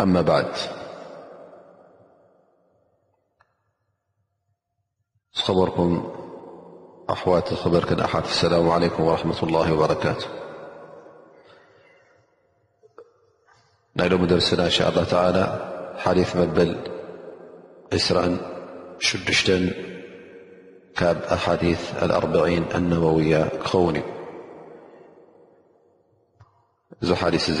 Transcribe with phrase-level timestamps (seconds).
[0.00, 0.52] أما بعد
[5.34, 6.08] خبركم
[7.10, 7.40] أحوا
[8.16, 10.26] راسلام عليكم ورحمة الله وبركاته
[13.96, 16.78] لمدرسنا ن شاء الله تعالى حيث مبل
[17.96, 18.38] سرا
[19.00, 19.16] ش
[20.96, 24.02] حاي لأربعين النوية ن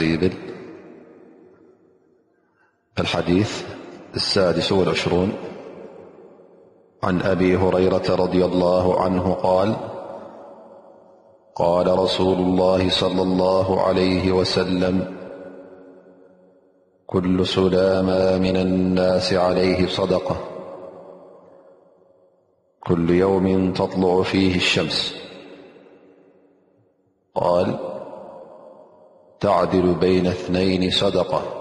[0.00, 0.57] يل
[3.00, 3.62] الحديث
[4.16, 5.32] السادس والعشرون
[7.02, 9.76] عن أبي هريرة- رضي الله عنه- قال
[11.54, 15.16] قال رسول الله- صلى الله عليه وسلم
[17.06, 20.36] كل سلاما من الناس عليه صدقة
[22.80, 25.14] كل يوم تطلع فيه الشمس
[27.34, 27.78] قال
[29.40, 31.57] تعدل بين اثنين صدقة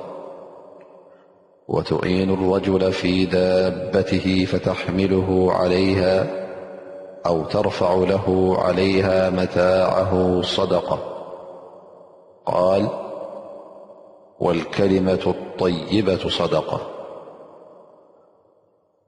[1.68, 6.28] وتئين الرجل في ذابته فتحمله عليها
[7.26, 11.00] أو ترفع له عليها متاعه صدقة
[12.46, 12.88] قال
[14.40, 16.80] والكلمة الطيبة صدقة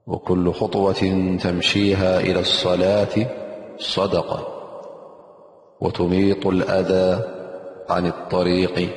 [0.06, 3.26] وكل خطوة تمشيها إلى الصلاة
[3.78, 4.46] صدقة
[5.80, 7.20] وتميط الأذى
[7.90, 8.88] عن الطريق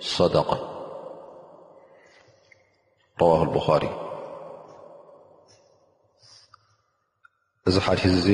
[0.00, 0.69] صدقة
[3.22, 3.84] ረዋህ ብኻሪ
[7.68, 8.26] እዚ ሓድት እዚ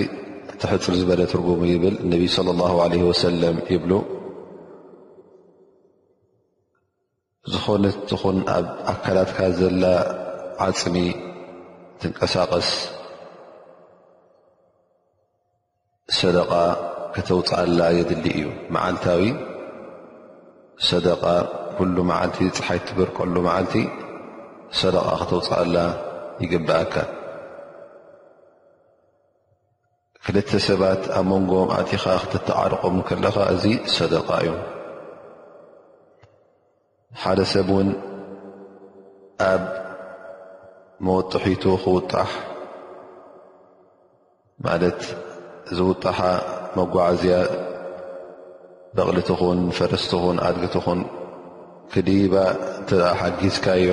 [0.54, 3.92] እቲ ሕፅር ዝበለ ትርጉሙ ይብል እነቢይ صለ ላه ለ ወሰለም ይብሉ
[7.52, 9.84] ዝኾነት ኹን ኣብ ኣካላትካ ዘላ
[10.68, 10.96] ዓፅሚ
[12.00, 12.68] ትንቀሳቐስ
[16.20, 16.50] ሰደቃ
[17.14, 19.22] ከተውፅአላ የድሊ እዩ መዓልታዊ
[20.88, 21.22] ሰደቃ
[21.76, 23.74] ኩሉ መዓልቲ ፀሓይት ትብር ቀሉ መዓልቲ
[24.80, 25.76] ሰደቓ ክተውፅኣላ
[26.42, 26.94] ይግብኣካ
[30.26, 33.64] ክልተ ሰባት ኣብ መንጎ ኣጢኻ ክትተዓረቆም ከለካ እዙ
[33.96, 34.50] ሰደቓ እዩ
[37.22, 37.88] ሓደ ሰብ እውን
[39.50, 39.62] ኣብ
[41.06, 42.30] መወጡሒቱ ክውጣሕ
[44.66, 45.00] ማለት
[45.76, 46.18] ዝውጣሓ
[46.78, 47.36] መጓዓዝያ
[48.96, 51.00] በቕልትኹን ፈረስትኹን ኣድግትኹን
[51.92, 52.34] ክዲባ
[52.92, 53.90] እ ሓጊዝካ ዮ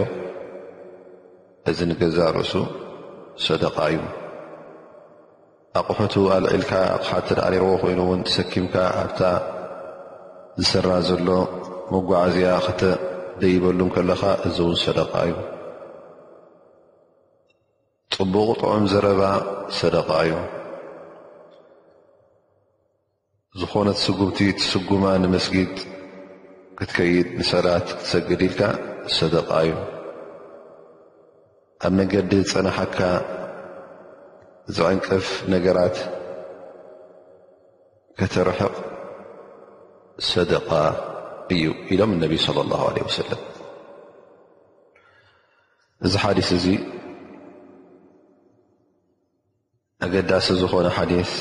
[1.71, 2.53] እዚ ንገዛ ርእሱ
[3.43, 3.99] ሰደቃ እዩ
[5.79, 9.21] ኣቑሑቱ ኣልዒልካ ኣቕሓ ተዳኣኒርዎ ኮይኑ እውን ተሰኪምካ ኣብታ
[10.59, 11.27] ዝስራ ዘሎ
[11.93, 12.81] መጓዓዝያ ኸተ
[13.41, 15.33] ደይበሉ ከለኻ እዚ እውን ሰደቓ እዩ
[18.17, 19.21] ፅቡቕ ጥዑም ዘረባ
[19.79, 20.33] ሰደቃ እዩ
[23.61, 25.73] ዝኾነት ስጉምቲ ትስጉማ ንመስጊድ
[26.77, 28.61] ክትከይድ ንሰላት ክትሰግድኢልካ
[29.17, 29.73] ሰደቓ እዩ
[31.87, 32.97] ኣብ መንገዲ ዝፀናሓካ
[34.75, 35.97] ዝዕንቅፍ ነገራት
[38.17, 38.73] ከተርሕቕ
[40.29, 40.69] ሰደቃ
[41.53, 43.41] እዩ ኢሎም ነቢይ صለ ላه ለ ወሰለም
[46.05, 46.65] እዚ ሓዲስ እዙ
[50.07, 51.31] ኣገዳሲ ዝኾነ ሓዲስ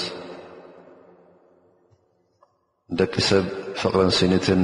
[2.98, 3.44] ደቂ ሰብ
[3.80, 4.62] ፍቕረን ስነትን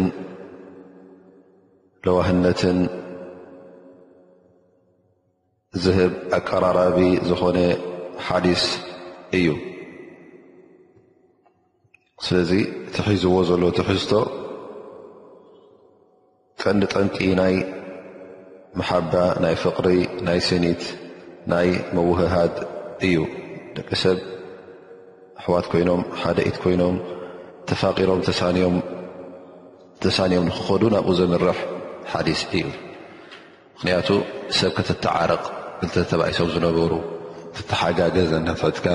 [2.06, 2.78] ለዋህነትን
[5.84, 6.98] ዝህብ ኣቀራራቢ
[7.28, 7.58] ዝኾነ
[8.26, 8.62] ሓዲስ
[9.38, 9.48] እዩ
[12.26, 12.50] ስለዚ
[12.88, 14.12] እቲሒዝዎ ዘሎ እቲሕዝቶ
[16.60, 17.56] ጠንኒ ጠንጢ ናይ
[18.80, 19.12] መሓባ
[19.44, 19.86] ናይ ፍቅሪ
[20.28, 20.82] ናይ ስኒት
[21.54, 21.68] ናይ
[21.98, 22.56] መውህሃት
[23.08, 23.18] እዩ
[23.76, 24.18] ደቂ ሰብ
[25.42, 26.96] ኣሕዋት ኮይኖም ሓደኢት ኮይኖም
[27.70, 28.76] ተፋቂሮም ተሳኒዮም
[30.48, 31.58] ንክኸዱ ናብኡ ዘምርሕ
[32.14, 32.64] ሓዲስ እዩ
[33.76, 34.08] ምክንያቱ
[34.60, 35.42] ሰብ ከተተዓረቕ
[35.80, 36.92] ፍልተተብኢ ሰብ ዝነበሩ
[37.56, 38.86] ትተሓጋገዝ ናትሕትካ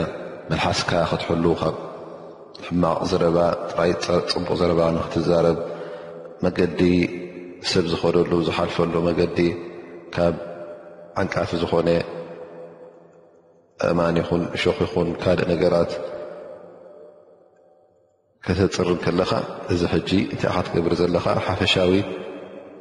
[0.49, 1.75] መልሓስካ ክትሕሉ ካብ
[2.65, 3.37] ሕማቕ ዘረባ
[3.69, 3.91] ጥራይ
[4.33, 5.57] ፅቡቕ ዘረባ ንክትዛረብ
[6.43, 6.79] መገዲ
[7.71, 9.37] ሰብ ዝኸደሉ ዝሓልፈሉ መገዲ
[10.15, 10.35] ካብ
[11.19, 11.89] ዓንቃፊ ዝኾነ
[13.91, 15.91] እማን ይኹን ሾክ ይኹን ካልእ ነገራት
[18.45, 19.31] ከተፅርን ከለኻ
[19.73, 21.91] እዚ ሕጂ እንታይ ካ ትገብር ዘለካ ሓፈሻዊ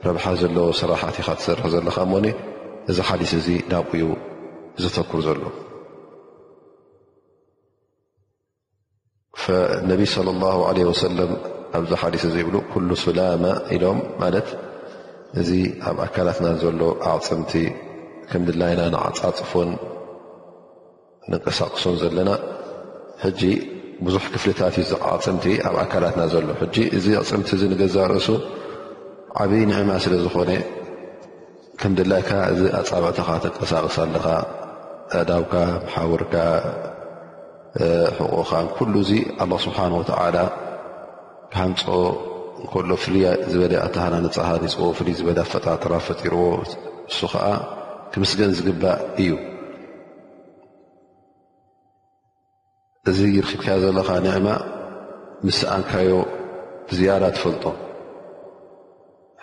[0.06, 2.24] ረብሓ ዘለዎ ስራሕት ካ ትሰርሕ ዘለካ ሞኒ
[2.90, 4.06] እዚ ሓዲስ እዚ ዳቁኡ
[4.82, 5.40] ዘተኩር ዘሎ
[9.90, 11.30] ነብ ለ ላه ለ ወሰለም
[11.78, 13.44] ኣብዚ ሓዲስ እዚ ይብ ኩሉ ስላማ
[13.74, 14.48] ኢሎም ማለት
[15.40, 15.50] እዚ
[15.88, 16.80] ኣብ ኣካላትና ዘሎ
[17.12, 17.52] ኣቅፅምቲ
[18.30, 19.70] ከም ድላይና ንዓፃፅፎን
[21.30, 22.30] ንንቀሳቅሶን ዘለና
[23.24, 23.40] ሕጂ
[24.04, 24.92] ብዙሕ ክፍልታት እዩ
[25.24, 28.28] ፅምቲ ኣብ ኣካላትና ዘሎ ጂ እዚ ኣቅፅምቲ እዚ ንገዛ ርእሱ
[29.42, 30.50] ዓብይ ንዕማ ስለ ዝኾነ
[31.80, 34.26] ከም ደላይካ እዚ ኣፃብዕታኻ ተንቀሳቕስ ኣለኻ
[35.18, 35.52] ዕዳውካ
[35.84, 36.34] ማሓውርካ
[38.18, 39.10] ሕቑካን ኩሉ እዙ
[39.42, 40.36] ኣላ ስብሓን ወተዓላ
[41.52, 41.82] ብሃንፆ
[42.62, 47.44] እንከሎ ፍሉያ ዝበለ ኣታሃና ነፃሃ ይፅዎ ፍሉይ ዝበለ ኣፈጣትራ ፈጢርዎ ንሱ ከዓ
[48.12, 49.30] ክምስግን ዝግባእ እዩ
[53.10, 54.48] እዚ ይርኪልከ ዘለካ ንዕማ
[55.46, 56.10] ምስኣንካዮ
[56.88, 57.64] ብዝያዳ ትፈልጦ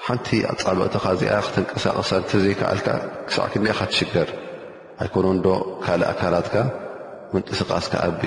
[0.05, 2.87] ሓንቲ ኣፃብቕትኻ እዚኣ ክተንቀሳቐሳ እንተዘይከኣልካ
[3.27, 4.29] ክሳዕ ክንደአካ ትሽገር
[5.03, 5.47] ኣይኮኖ ዶ
[5.85, 6.55] ካልእ ኣካላትካ
[7.33, 8.21] ምንጥስቃስካ ኣብ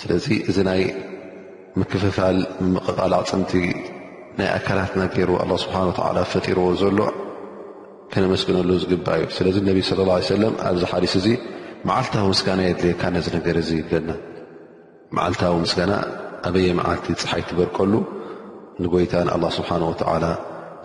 [0.00, 0.82] ስለዚ እዚ ናይ
[1.80, 2.38] ምክፍፋል
[2.74, 3.52] ምቕቓል ኣፅምቲ
[4.38, 6.98] ናይ ኣካላትና ገይሩ ኣ ስብሓን ዓላ ፈጢርዎ ዘሎ
[8.14, 10.00] ክነመስግነሉ ዝግባእ እዩ ስለዚ ነቢ ስለ
[10.34, 11.26] ሰለም ኣብዚ ሓዲስ እዚ
[11.88, 14.10] መዓልታዊ ምስጋና የድልየካ ነዝ ነገር እዙ ይለና
[15.16, 15.92] መዓልታዊ ምስገና
[16.50, 17.92] ኣበየ መዓልቲ ፀሓይ ትበርቀሉ
[18.82, 20.24] ንጎይታ ንኣላ ስብሓን ወተዓላ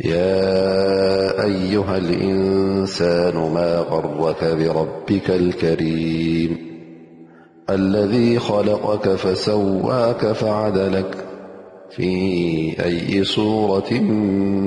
[0.00, 6.72] يا أيها الإنسان ما غرك بربك الكريم
[7.70, 11.24] الذي خلقك فسواك فعدلك
[11.90, 12.04] في
[12.84, 13.92] أي صورة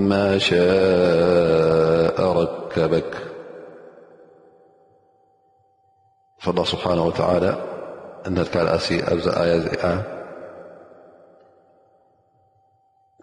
[0.06, 3.16] ما شاء ركبك
[6.40, 7.58] فالله سبحانه وتعالى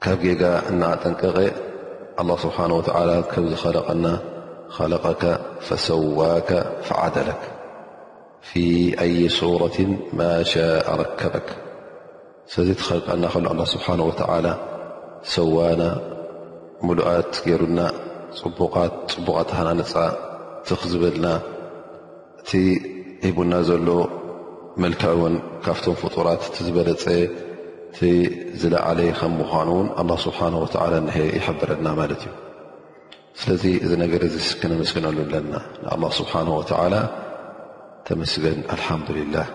[0.05, 1.51] آي
[2.21, 4.17] الله سبحنه وتلى كخل
[4.69, 7.41] خلقك فሰواك فعدلك
[8.43, 9.79] في أي صورة
[10.13, 11.49] ما شاء رከبك
[12.53, 14.53] سዚ تخلና الله سبحنه وتعلى
[15.37, 15.83] ሰوان
[16.89, 17.79] ملت ገሩن
[18.41, 19.93] ፅبቓتهننፃ
[20.69, 21.27] تኽዝበلና
[22.49, 22.51] ቲ
[23.25, 23.89] هبና ዘሎ
[24.83, 25.05] لك
[25.65, 27.05] ካفت فጡرت ዝበلፀ
[27.93, 28.01] እቲ
[28.61, 29.89] ዝለዓለይ ከም ምዃኑ ውን
[30.25, 30.39] ስብሓ
[31.39, 32.31] ይሕብረና ማለት እዩ
[33.41, 35.53] ስለዚ እዚ ነገር ስክነ መስግነሉ ኣለና
[36.01, 36.33] ንኣ ስብሓ
[36.71, 36.95] ተላ
[38.07, 39.49] ተመስገን አልሓምዱልላህ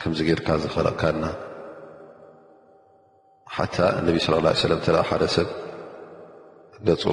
[0.00, 1.24] ከምዚ ጌርካ ዝኸለቕካና
[3.58, 3.76] ሓታ
[4.06, 5.48] ነብ ስለ ه ለ እተ ሓደ ሰብ
[6.88, 7.04] ገፁ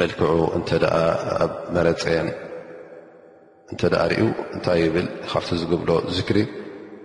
[0.00, 0.30] መልክዑ
[0.60, 0.70] እተ
[1.44, 2.28] ኣብ መረፀን
[3.72, 3.80] እተ
[4.12, 4.20] ርዩ
[4.54, 6.38] እንታይ ይብል ካብቲ ዝግብሎ ዝክሪ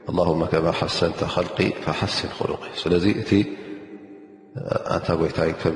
[0.06, 0.12] ه
[0.52, 1.70] ከማ ሓሰንተ ል
[2.00, 3.38] ሓስን ሉቅ ስለዚ እ
[4.96, 5.76] እንታ ጎይታይ ከም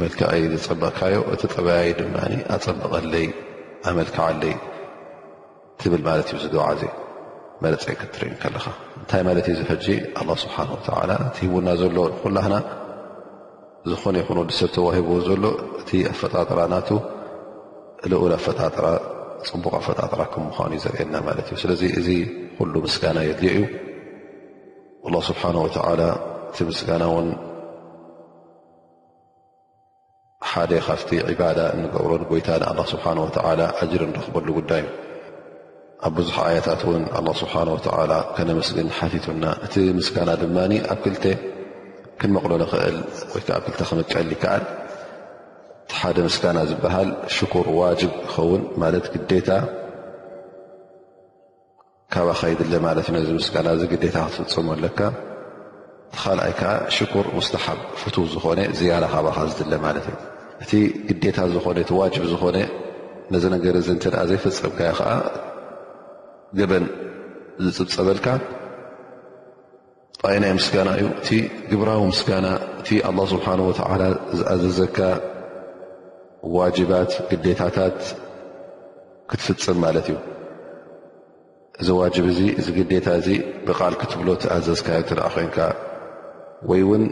[0.00, 0.20] መልክ
[0.62, 2.16] ዝፀበቕካዮ እቲ ጠበያይ ድማ
[2.54, 3.26] ኣፀበቐለይ
[3.88, 4.54] ኣመልክዓለይ
[5.80, 6.82] ትብል ማለት እዩ ዝድዋዓዘ
[7.62, 8.66] መለፅ ክ ትርኢ ከለኻ
[9.02, 9.86] እንታይ ማለት ዩ ዝሕጂ
[10.44, 10.56] ስብሓ
[11.36, 12.56] ትሂቡና ዘሎ ኩላህና
[13.92, 14.28] ዝኾነ ይኹ
[14.60, 15.44] ሰብተዋሂብዎ ዘሎ
[15.80, 16.88] እ ኣፈጣጥራ ናቱ
[18.10, 18.14] ል
[18.46, 18.84] ፈጣጥራ
[19.48, 22.08] ፅቡቃ ፈጣጥራክ ምዃኑ ዘርእና ማት እ ስለዚ እዚ
[22.56, 23.58] ኩሉ ምስጋና የድ እዩ
[25.12, 25.54] له ስብሓه
[26.48, 27.28] እቲ ምስጋና ውን
[30.50, 32.48] ሓደ ካፍቲ ባዳ ንገብሮ ጎይታ
[32.92, 33.06] ስብሓ
[33.92, 34.84] ጅር ንረክበሉ ጉዳይ
[36.08, 36.82] ኣብ ብዙሕ ኣያታት
[37.40, 37.54] ስብሓ
[38.36, 40.56] ከነምስግን ሓቲቱና እቲ ምስጋና ድማ
[40.94, 41.16] ኣብ ክል
[42.20, 42.96] ክንመቕሎ ንክእል
[43.34, 44.62] ወይከ ኣብ ክ ክምቀዐ ከኣል
[45.90, 49.50] ቲሓደ ምስጋና ዝበሃል ሽኩር ዋጅብ ይኸውን ማለት ግዴታ
[52.14, 55.00] ካባከ ይድለ ማለት እዩ ነዚ ምስጋና እዚ ግዴታ ክትፍፅመለካ
[56.14, 60.18] ቲካልኣይ ከዓ ሽኩር ሙስተሓብ ፍቱ ዝኾነ ዝያላ ካብካ ዝድለ ማለት እዩ
[60.64, 60.72] እቲ
[61.08, 62.56] ግዴታ ዝኾነ እቲ ዋጅብ ዝኾነ
[63.34, 65.10] ነዚ ነገር እዚ እንትኣ ዘይፈፀምካዩ ከዓ
[66.60, 66.86] ገበን
[67.74, 68.26] ዝፅብፀበልካ
[70.36, 71.28] ይናይ ምስጋና እዩ እቲ
[71.72, 72.46] ግብራዊ ምስጋና
[72.80, 74.02] እቲ ኣ ስብሓን ወተዓላ
[74.38, 74.96] ዝኣዘዘካ
[76.56, 77.98] ዋጅባት ግዴታታት
[79.30, 80.16] ክትፍፅም ማለት እዩ
[81.80, 83.28] እዚ ዋጅብ እ እዚ ግዴታ እዚ
[83.66, 85.58] ብቓል ክትብሎ ተኣዘዝካ ትረኣ ኮንካ
[86.70, 87.04] ወይ ውን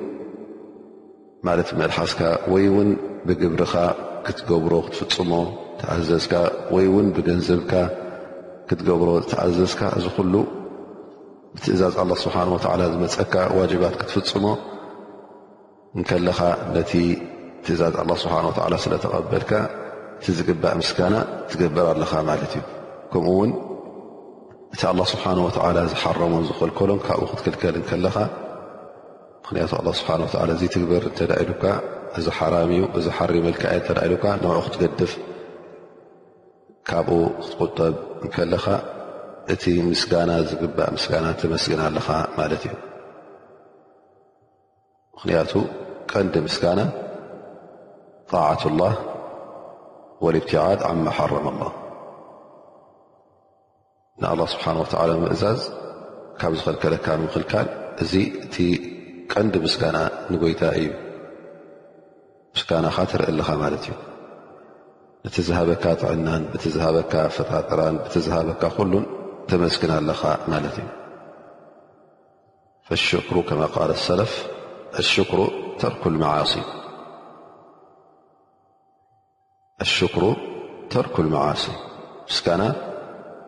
[1.47, 2.21] ማለት መልሓስካ
[2.53, 2.91] ወይ ውን
[3.27, 3.75] ብግብርኻ
[4.27, 5.33] ክትገብሮ ክትፍፅሞ
[5.81, 6.33] ትኣዘዝካ
[6.75, 7.73] ወይ ውን ብገንዘብካ
[8.69, 10.35] ክትገብሮ ዝተኣዘዝካ እዚ ኩሉ
[11.55, 14.47] ብትእዛዝ ኣላ ስብሓን ወተዓላ ዝመፀካ ዋጅባት ክትፍፅሞ
[15.99, 16.39] ንከለኻ
[16.77, 16.91] ነቲ
[17.75, 19.51] እዛዝ ኣه ስብሓን ላ ስለተቐበልካ
[20.19, 21.15] እቲ ዝግባእ ምስጋና
[21.51, 22.65] ትገብር ኣለኻ ማለት እዩ
[23.13, 23.51] ከምኡ ውን
[24.75, 28.17] እቲ ኣላه ስብሓን ወላ ዝሓረሙን ዝኽልከሎን ካብኡ ክትክልከል ከለኻ
[29.43, 29.71] ምክንያቱ
[30.01, 30.11] ስብሓ
[30.55, 31.65] እዚ ትግብር እተዳ ኢሉካ
[32.19, 33.73] እዚ ሓራም እዩ እዚ ሓርምልክየ
[34.07, 35.13] ኢሉካ ንዉ ክትገድፍ
[36.89, 37.95] ካብኡ ክትቁጠብ
[38.35, 38.65] ከለኻ
[39.53, 42.09] እቲ ምስጋና ዝግባእ ምስጋና ትመስግና ኣለኻ
[42.39, 42.75] ማለት እዩ
[45.15, 45.53] ምኽንያቱ
[46.11, 46.79] ቀንዲ ምስጋና
[48.31, 48.95] طاعة الله
[50.21, 51.73] والابتعድ عم حرم له
[54.21, 55.61] ንالله سبحنه ولى እዛዝ
[56.41, 57.07] ካብ ዝلከለካ
[57.53, 57.55] ክ
[58.05, 58.13] እዚ
[58.45, 58.57] እቲ
[59.33, 59.97] ቀንዲ مስጋና
[60.33, 60.89] ንጎይታ እዩ
[62.61, 63.39] ስጋና ትርኢ
[63.85, 66.29] ኻ እዩ ቲ ዝهበካ ትعና
[66.63, 66.65] ቲ
[67.37, 67.81] فጥራ
[68.15, 68.17] ቲ
[68.63, 68.93] ካ ل
[69.51, 69.93] ተመስክና
[70.23, 70.25] ኻ
[70.67, 70.69] እ
[72.87, 72.89] ف
[74.99, 75.43] اሰ ر
[75.81, 76.53] ተرك لص
[79.85, 80.23] ኣሽክሩ
[80.93, 81.65] ተርክ መዓሲ
[82.29, 82.63] ምስጋና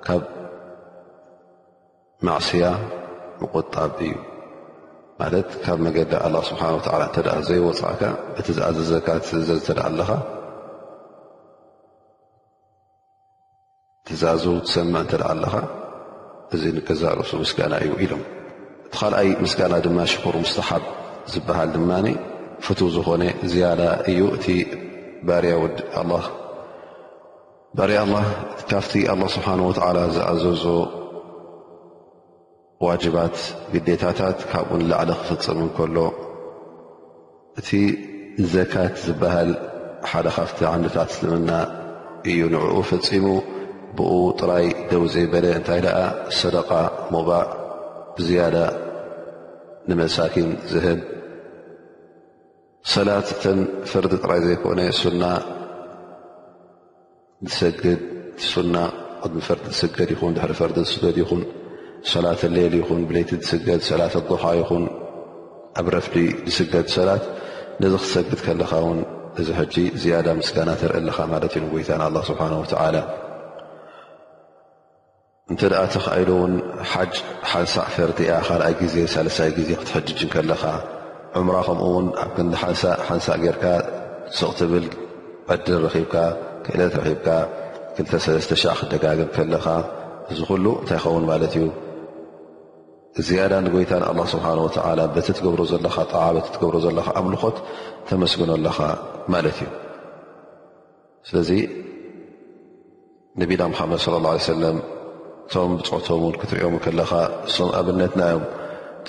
[0.07, 0.21] ካብ
[2.27, 2.67] ማዕስያ
[3.41, 4.13] ምቁጣብ እዩ
[5.21, 6.13] ማለት ካብ መገዳ
[6.49, 6.63] ስብሓ
[7.07, 7.17] እተ
[7.49, 8.03] ዘይወፅእካ
[8.41, 9.09] እቲ ዝኣዘዘካ
[9.47, 10.11] ዘዝ ተ ኣለኻ
[14.11, 15.55] ትዛዙ ትሰምዕ እተ ኣለኻ
[16.57, 18.23] እዚ ንገዛርሱ ምስጋና እዩ ኢሎም
[18.87, 20.85] እቲ ካኣይ ምስጋና ድማ ሽር ሙስተሓብ
[21.33, 21.91] ዝበሃል ድማ
[22.67, 23.23] ፍቱ ዝኾነ
[23.55, 24.21] ዝያዳ እዩ
[24.55, 24.57] እ
[25.45, 25.57] ርያ
[27.79, 28.27] ባር ኣላህ
[28.71, 30.65] ካብቲ ኣላ ስብሓን ወተዓላ ዝኣዘዞ
[32.87, 33.37] ዋጅባት
[33.73, 35.97] ግዴታታት ካብኡንላዕሊ ክፍፅም ንከሎ
[37.61, 37.69] እቲ
[38.55, 39.51] ዘካት ዝበሃል
[40.11, 41.51] ሓደ ካፍቲ ዓምልታት ስልምና
[42.31, 43.27] እዩ ንዕኡ ፈፂሙ
[43.97, 44.11] ብኡ
[44.41, 45.99] ጥራይ ደው ዘይበለ እንታይ ደኣ
[46.41, 46.71] ሰደቃ
[47.15, 47.47] ሞባእ
[48.27, 48.57] ዝያዳ
[49.91, 50.99] ንመሳኪን ዝህብ
[52.93, 53.59] ሰላት እተን
[53.91, 55.23] ፈርዲ ጥራይ ዘይኮነ ሱና
[57.51, 57.81] ዝሰግ
[58.51, 58.77] ሱና
[59.49, 61.43] ፈርቲ ዝስገድ ይኹን ድሕሪ ፈርዲ ዝስገድ ይኹን
[62.13, 64.85] ሰላት ሌል ይኹን ብሌቲ ዝስገድ ሰላት ኣሓ ይኹን
[65.81, 66.17] ኣብ ረፍሊ
[66.51, 67.25] ዝስገድ ሰላት
[67.83, 68.99] ነዚ ክትሰግድ ከለኻ ውን
[69.41, 72.55] እዚ ጂ ዝያዳ ምስጋና ተርኢ ኣለኻ ማለት እዩጎይታን ስብሓን
[72.95, 73.05] ላ
[75.53, 76.53] እንተ ደኣ ተከኢሉ ውን
[76.95, 77.13] ሓጅ
[77.51, 80.63] ሓንሳዕ ፈርቲ ያ ካልኣይ ግዜ ሳለሳይ ግዜ ክትሕጅከለኻ
[81.39, 83.65] ዑምራ ከምኡውን ኣብ ክንዲ ሓሓንሳእ ጌርካ
[84.39, 84.87] ስቕትብል
[85.55, 86.15] ዕድል ረኺብካ
[86.65, 87.29] ክእለት ረኪብካ
[87.97, 89.67] ክተሰለተ ሻ ክደጋገም ከለኻ
[90.31, 91.65] እዚ ኩሉ እንታይ ይኸውን ማለት እዩ
[93.27, 97.57] ዝያዳ ንጎይታ ንኣላ ስብሓን ወላ በተ ትገብሮ ዘለካ ጣዓ በተ ትገብሮ ዘለካ ኣምልኾት
[98.09, 98.79] ተመስግኖ ኣለኻ
[99.35, 99.69] ማለት እዩ
[101.31, 101.51] ስለዚ
[103.41, 104.79] ነቢና ምሓመድ ለ ላه ሰለም
[105.49, 107.11] እቶም ብፅዑቶም ውን ክትሪኦም ከለኻ
[107.49, 108.45] እሶም ኣብነትናዮም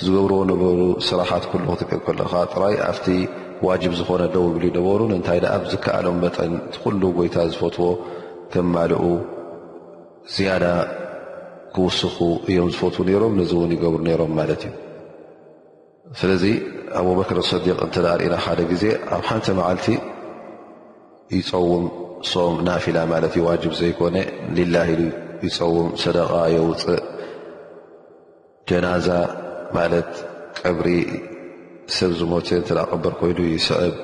[0.05, 3.07] ዝገብርዎ ነበሩ ስራሓት ኩሉ ክትቀል ከለካ ጥራይ ኣብቲ
[3.67, 7.87] ዋጅብ ዝኮነ ደው ብሉ ነበሩ እንታይ ብዝከኣሎም መጠን እቲ ኩሉ ጎይታ ዝፈትዎ
[8.53, 9.01] ከም ማልኡ
[10.35, 10.63] ዝያዳ
[11.75, 12.17] ክውስኹ
[12.49, 14.73] እዮም ዝፈትው ነይሮም ነዚ ውን ይገብሩ ነሮም ማለት እዩ
[16.21, 16.43] ስለዚ
[17.01, 18.83] ኣብበክር ስዲቅ እ ርኢና ሓደ ግዜ
[19.17, 19.87] ኣብ ሓንቲ መዓልቲ
[21.39, 21.85] ይፀውም
[22.31, 24.17] ሶም ናፊላ ማለት እዩ ዋጅብ ዘይኮነ
[24.55, 24.99] ንላሉ
[25.45, 27.01] ይፀውም ሰደቃ የውፅእ
[28.69, 29.07] ጀናዛ
[29.77, 30.11] ማለት
[30.63, 30.87] ቀብሪ
[31.97, 33.97] ሰብ ዝሞተ እተ ቅበር ኮይኑ ይስዕብ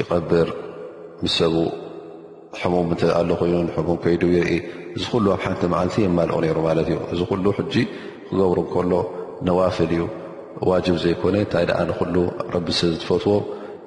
[0.00, 0.48] ይቐብር
[1.22, 1.54] ምስ ሰብ
[2.60, 4.52] ሕሙም እንተኣሎ ኮይኑ ሕሙም ከይዱ ይርኢ
[4.96, 7.74] እዚ ኩሉ ኣብ ሓንቲ መዓልቲ የማልኦ ነይሩ ማለት እዩ እዚ ኩሉ ሕጂ
[8.28, 8.92] ክገብሩ ከሎ
[9.48, 10.02] ነዋፍል እዩ
[10.70, 12.16] ዋጅብ ዘይኮነ እንታይ ድኣ ንኩሉ
[12.54, 13.32] ረቢ ስ ዝትፈትዎ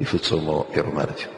[0.03, 1.29] ይፍፅሞ ነይሩ ማለት እዩ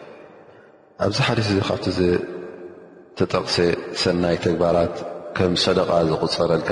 [1.05, 3.55] ኣብዚ ሓደት እዚ ካብቲ ዝተጠቕሰ
[4.01, 4.95] ሰናይ ተግባራት
[5.37, 6.69] ከም ሰደቓ ዝቁፀረልካ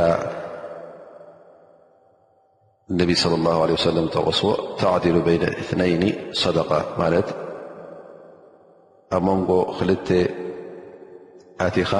[2.93, 6.03] እነቢ ص ላه ሰለ ተغስዎ ተዕዲሉ ይነ እትነይኒ
[6.41, 6.69] ሰደቃ
[7.01, 7.27] ማለት
[9.15, 10.09] ኣብ መንጎ ክልተ
[11.65, 11.91] ኣቲኻ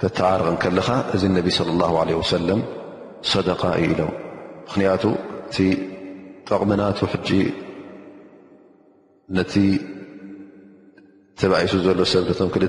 [0.00, 1.92] ከተዓርቕ ከለኻ እዚ ነቢ ص ላه
[2.34, 2.60] ሰለም
[3.32, 4.12] ሰደቃ እዩ ኢሎም
[4.66, 5.02] ምክንያቱ
[5.48, 5.56] እቲ
[6.48, 7.28] ጠቕሚናቱ ሕጂ
[9.36, 9.54] ነቲ
[11.40, 12.64] ተባኢሱ ዘሎ ሰብ ነቶም ክል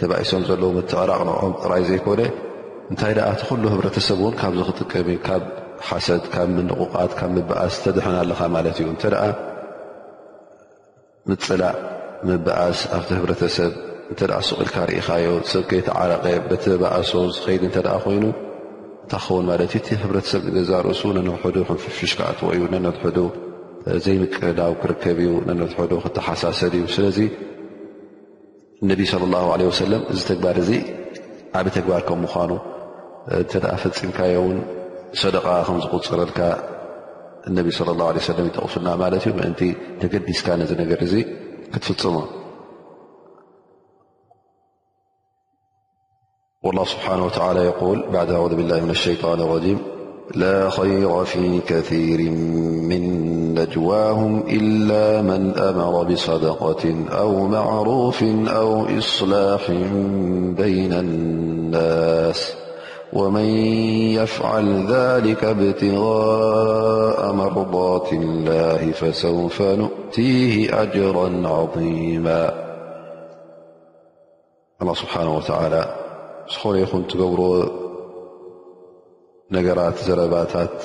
[0.00, 2.20] ተባሶም ዘለዎ ትዕራቅ ንኦም ጥራይ ዘይኮነ
[2.90, 5.16] እንታይ ደኣ እቲ ኩሉ ህብረተሰብ ውን ካብ ክጥቀም እዩ
[5.86, 9.24] ሓሰድ ካብ ምንቑቓት ካብ ምባኣስ ዝተድሓና ኣለኻ ማለት እዩ እንተደኣ
[11.28, 11.76] ምፅላእ
[12.28, 13.72] ምበኣስ ኣብቲ ህብረተሰብ
[14.12, 18.24] እንተ ስቁልካ ርኢካዮ ሰብከይተዓረቐ በቲባእሶ ዝከይዲ እንተ ኮይኑ
[19.04, 23.18] እንታ ኸውን ማለት እዩ እቲ ህብረተሰብ ንገዛ ርእሱ ነነሕዱ ክንፍሽሽካ ኣትወ እዩ ነነትሕዱ
[24.06, 27.18] ዘይምቅረዳዊ ክርከብ እዩ ነነትሕዱ ክተሓሳሰድ እዩ ስለዚ
[28.84, 30.70] እነቢይ ስለ ላሁ ለ ወሰለም እዚ ተግባር እዚ
[31.58, 32.50] ዓብይ ተግባር ከም ምዃኑ
[33.38, 34.58] እንተደ ፈፂምካዮውን
[35.14, 35.40] صدم
[37.48, 38.50] النبي صلى الله عليه وسلم
[38.84, 39.74] نالأن تن
[41.78, 42.26] كتف
[46.62, 49.78] والله سبحانه وتعالى يقول بعد أعوذ بالله من الشيطان الرجيم
[50.34, 53.04] لا خير في كثير من
[53.58, 59.70] نجواهم إلا من أمر بصدقة أو معروف أو إصلاح
[60.56, 62.52] بين الناس
[63.12, 63.44] ومن
[64.20, 72.64] يفعل ذلك ابتغاء مرضات الله فسوف نؤتيه أجرا عظيما
[74.82, 75.94] الله سبحنه وتعلى
[76.66, 77.68] ليم تብر
[79.52, 80.78] نራت ዘረبታت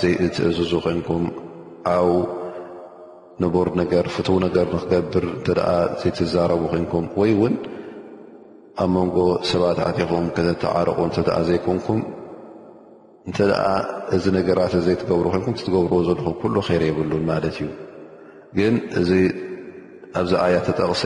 [0.00, 0.12] زي
[1.02, 2.36] نك
[3.42, 5.46] ንቡር ነገር ፍትው ነገር ንክገብር እተ
[6.02, 7.54] ዘይትዛረቡ ኮይንኩም ወይ እውን
[8.82, 9.16] ኣብ መንጎ
[9.50, 12.00] ሰባት ዓትኹም ከተተዓረቑ እተ ዘይኮንኩም
[13.28, 13.62] እንተ ደኣ
[14.16, 17.68] እዚ ነገራት እዘይ ትገብሩ ኮይንኩም ትገብርዎ ዘለኹም ኩሉ ኸይር የብሉን ማለት እዩ
[18.58, 19.10] ግን እዚ
[20.18, 21.02] ኣብዚ ኣያ ተጠቕሰ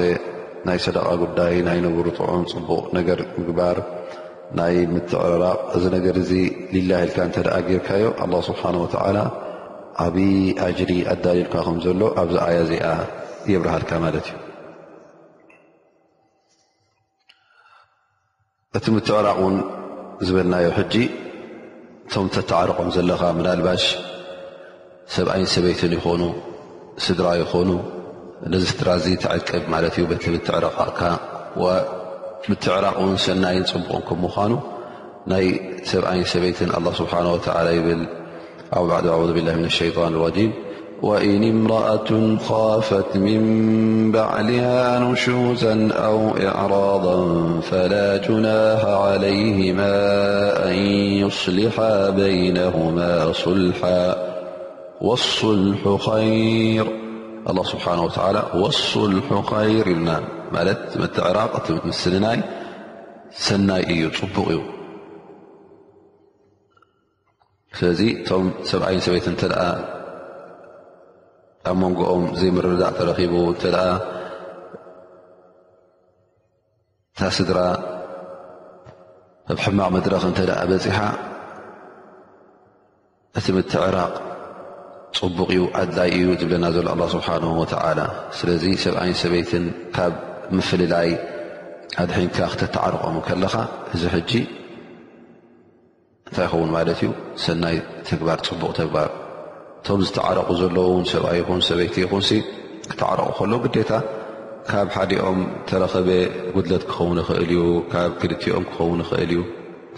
[0.68, 3.76] ናይ ሰደቃ ጉዳይ ናይ ንብር ጥዑም ፅቡቕ ነገር ምግባር
[4.58, 6.32] ናይ ምትዕራቕ እዚ ነገር እዚ
[6.74, 9.16] ልላ ኢልካ እተ ኣ ጌይርካዮ ኣ ስብሓን ተዓላ
[10.04, 10.16] ኣብ
[10.66, 12.84] ኣጅሪ ኣዳልልካ ከም ዘሎ ኣብዚ ኣያ እዚኣ
[13.52, 14.38] የብርሃልካ ማለት እዩ
[18.78, 19.56] እቲ ምት ዕራቕ ውን
[20.26, 20.94] ዝበልናዮ ሕጂ
[22.08, 23.84] እቶም ተተዓርቆም ዘለካ ምናልባሽ
[25.14, 26.22] ሰብኣይን ሰበይትን ይኾኑ
[27.04, 27.70] ስድራ ይኾኑ
[28.52, 31.00] ነዚ ስድራ ዙ ትዓቅብ ማለት እዩ ቲምትዕረቕቕካ
[32.50, 34.52] ምትዕራቕ ን ሰናይን ፅቡቕን ከምምኳኑ
[35.30, 35.46] ናይ
[35.90, 38.02] ሰብኣይን ሰበይትን ስብሓን ወላ ይብል
[38.72, 40.52] بعأعوذ بالله من الشيطان الرجيم
[41.02, 47.30] وإن امرأة خافت من بعلها نشوزا أو إعراضا
[47.60, 49.94] فلا جناح عليهما
[50.68, 50.74] أن
[51.26, 54.16] يصلحا بينهما صلحا
[55.00, 56.86] والصلح خير
[57.50, 59.88] الله سبحانه وتعالى والصلح خير
[60.98, 62.40] مالتعراقسناي
[63.30, 64.10] سناي يب
[67.78, 69.56] ስለዚ እቶም ሰብኣይን ሰበይት ንተኣ
[71.70, 73.64] ኣብ መንጎኦም ዘይምርዳእ ተረኪቡ እንተ
[77.18, 77.58] ታስድራ
[79.52, 80.38] ኣብ ሕማቕ መድረክ እንተ
[80.70, 80.98] በፂሓ
[83.38, 84.14] እቲ ምት ዕራቕ
[85.18, 88.00] ፅቡቕ እዩ ኣድላይ እዩ ዝብለና ዘሎ ኣላ ስብሓን ወላ
[88.38, 89.64] ስለዚ ሰብኣይን ሰበይትን
[89.96, 90.12] ካብ
[90.56, 91.10] ምፍልላይ
[92.02, 93.54] ኣድሒንካ ክተተዓርቆም ከለኻ
[93.94, 94.30] እዚ ሕጂ
[96.30, 97.06] እንታይ ይኸውን ማለት እዩ
[97.44, 97.76] ሰናይ
[98.08, 99.08] ተግባር ፅቡቕ ተግባር
[99.80, 102.22] እቶም ዝተዓረቑ ዘለን ሰብኣ ይኹን ሰበይቲ ይኹን
[102.90, 103.90] ክትዓረቑ ከሎ ግዴታ
[104.70, 105.40] ካብ ሓደኦም
[105.70, 106.08] ተረኸበ
[106.56, 107.62] ጉድለት ክኸውን ይኽእል እዩ
[107.92, 109.40] ካብ ክልቲኦም ክኸውን ይኽእል እዩ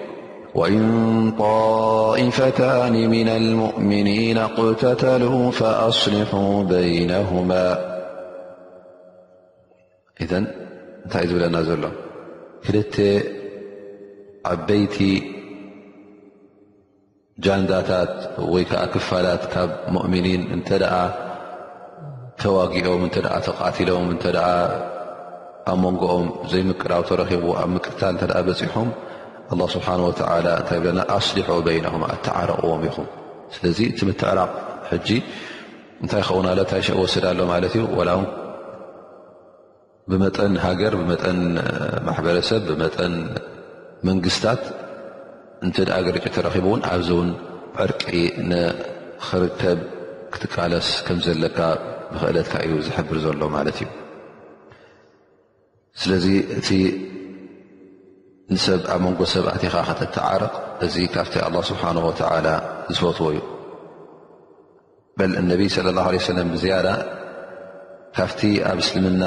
[0.55, 7.65] وإن طائفتان من المؤمنين قتتلو فأصلحوا بينهما
[10.21, 10.45] إذ
[12.91, 14.71] ت
[17.43, 18.13] ጃንዳታት
[18.51, 20.69] ወይ ከዓ ክፋላት ካብ ሞؤሚኒን እንተ
[22.41, 23.15] ተዋጊኦም እተ
[23.47, 24.07] ተቃቲሎም
[25.69, 28.89] ኣብ መንጎኦም ዘይምቅራብ ተረኪቡ ኣብ ምቅታል እ በፂሖም
[29.75, 29.87] ስብሓ
[30.19, 30.41] ታይ
[30.97, 31.47] ና ኣስሊሖ
[31.85, 33.07] ና እተዓረቕዎም ኢኹም
[33.55, 34.51] ስለዚ ቲምትዕራቕ
[35.07, 35.19] ጂ
[36.03, 37.83] እንታይ ይከውን ሎ እታይ ሸ ወስድ ኣሎ ማለት እዩ
[40.11, 41.27] ብመጠን ሃገር ጠ
[42.07, 42.65] ማበረሰብ
[42.97, 42.99] ጠ
[44.09, 44.63] መንግስታት
[45.65, 47.29] እንቲ ደገርጭ ተረኺቡ እውን ኣብዚ እውን
[47.83, 48.03] ዕርቂ
[48.49, 49.79] ንክርከብ
[50.33, 51.59] ክትቃለስ ከም ዘለካ
[52.13, 53.87] ብኽእለትካ እዩ ዝሕብር ዘሎ ማለት እዩ
[56.01, 56.25] ስለዚ
[56.57, 56.69] እቲ
[58.53, 60.53] ንሰብ ኣብ መንጎ ሰብእትኻ ከተተዓርቕ
[60.85, 62.47] እዚ ካፍቲ ኣላ ስብሓን ወተዓላ
[62.95, 63.41] ዝፈትዎ እዩ
[65.19, 66.87] በል እነቢይ ስለ ላه ለ ሰለም ብዝያዳ
[68.17, 69.23] ካፍቲ ኣብ እስልምና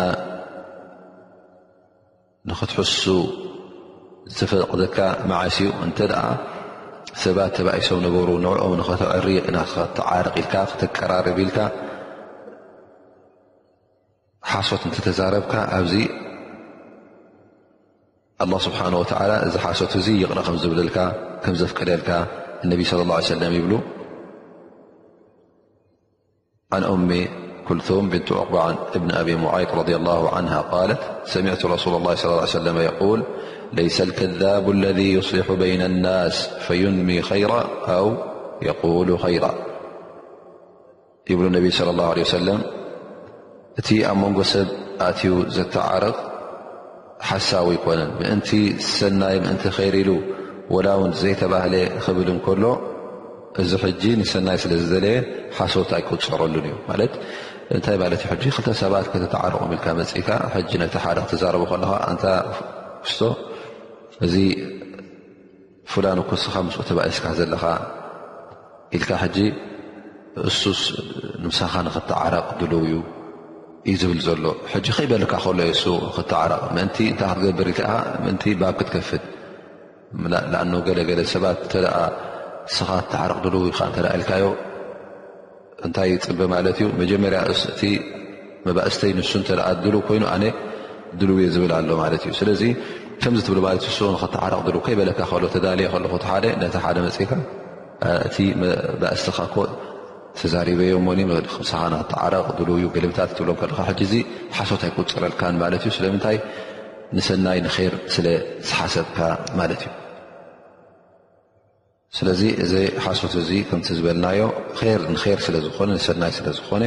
[2.51, 3.03] ንኽትሕሱ
[4.37, 4.99] ዝፈቕካ
[5.31, 5.99] ማዓስ ኡ እተ
[7.23, 9.53] ሰባት ተባይሰ ነበሩ ንኦ ተዕሪ ኢ
[9.99, 11.59] ተዓር ኢል ክተቀራርብ ኢልካ
[14.51, 15.93] ሓሶት እተተዛረብካ ኣዚ
[18.51, 18.87] له ስብሓه
[19.47, 20.99] እዚ ሓሶት እዙ ይቕረ ከ ዝብልልካ
[21.45, 22.11] ከ ዘፍቀደልካ
[22.71, 23.75] ነብ صለى اه ع ለ ይብ ን
[26.77, 26.81] أ
[27.69, 28.15] ኩልቱም ብ
[28.45, 28.55] እብ
[29.19, 29.29] ኣብ
[29.77, 29.89] ሙድ
[30.35, 31.73] ه ት ሰሚ س ال
[32.53, 33.05] صى اه
[33.77, 33.81] ለ
[34.19, 37.09] ከذብ ለذ صልح ይና لናስ ፈيንሚ
[37.53, 37.55] ራ
[37.97, 39.49] ኣ قሉ ራ
[41.31, 42.61] ይብሉ ነቢ ص اه ه ሰለም
[43.79, 44.69] እቲ ኣብ መንጎ ሰብ
[45.07, 46.17] ኣትዩ ዘተዓርቕ
[47.29, 48.49] ሓሳዊ ይኮነን ምእንቲ
[48.97, 50.09] ሰናይ እን ይሪሉ
[50.87, 52.65] ላ ውን ዘይተባህለ ክብል እከሎ
[53.61, 53.71] እዚ
[54.03, 55.17] ጂ ንሰናይ ስለ ዝደለየ
[55.59, 56.67] ሓሶታፅረሉን
[57.77, 57.81] እ
[58.67, 60.29] ታ ሰባት ተተዓርቕ ል መፅእካ
[60.83, 62.15] ነቲ ሓደቕ ትዛረቡ ከለካ
[63.19, 63.23] ቶ
[64.27, 64.35] እዚ
[65.93, 67.65] ፍላን እኮ ስኻ ምስኡ ተባእስካ ዘለካ
[68.97, 69.37] ኢልካ ሕጂ
[70.49, 70.63] እሱ
[71.43, 72.97] ንምሳኻ ንክተዓረቕ ድልው እዩ
[73.91, 75.85] እዩ ዝብል ዘሎ ሕጂ ከይበልካ ከሎ የሱ
[76.17, 77.83] ክትዓረቕ እንቲ እንታይ ክትገብር ኢልካ
[78.25, 79.25] ምእንቲ ባብ ክትከፍት
[80.53, 81.73] ንኣን ገለገለ ሰባት እተ
[82.77, 83.85] ስኻ እተዓረቅ ድልው እንተ
[84.19, 84.45] ኢልካዮ
[85.87, 87.41] እንታይ ፅበ ማለት እዩ መጀመርያ
[87.73, 87.83] እቲ
[88.67, 90.45] መባእስተይ ንሱ እተኣ ድልው ኮይኑ ኣነ
[91.19, 92.63] ድልው የ ዝብል ኣሎ ማለት እዩ ስለዚ
[93.23, 96.97] ከምዚ ትብሉ ማለት እዩ ንስ ንክትዓረቅ ል ከይበለካ ከሎ ተዳልየ ከለኩ እ ሓደ ነቲ ሓደ
[97.07, 97.31] መፅካ
[98.29, 98.37] እቲ
[99.01, 99.57] ባእስተካኮ
[100.39, 103.79] ተዛሪበዮም ኒ ምሳኻ ንክትዓረቕ ድልው እዩ ግልምታት እትብሎም ከካ
[104.11, 104.15] ዚ
[104.57, 106.37] ሓሶት ኣይቆፅረልካን ማለት እዩ ስለምንታይ
[107.17, 109.19] ንሰናይ ንር ስለዝሓሰብካ
[109.61, 109.91] ማለት እዩ
[112.19, 114.41] ስለዚ እዚ ሓሶት እዚ ከምቲ ዝበልናዮ
[115.15, 116.85] ንር ስለዝኾነ ንሰናይ ስለዝኾነ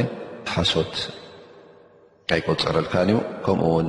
[0.54, 0.94] ሓሶት
[2.36, 3.88] ኣይቆፅረልካን እዩ ከምኡውን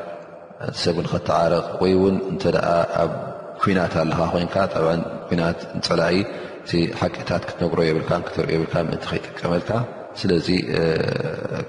[0.83, 2.43] ሰብ ከተዓርቕ ወይ እውን እንተ
[3.03, 3.11] ኣብ
[3.61, 4.55] ኩናት ኣለኻ ኮይንካ
[5.27, 6.15] ኩናት ንፀላኢ
[6.99, 9.69] ሓቂታት ክትነግሮ የብልካ ክትሪኦ የብልካ ምን ከይጠቀመልካ
[10.19, 10.47] ስለዚ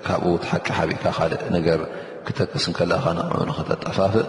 [0.06, 1.80] ካብኡ ሓቂ ሓብእካ ካልእ ነገር
[2.26, 4.28] ክተቅስ ከላካ ን ንክተጠፋፍእ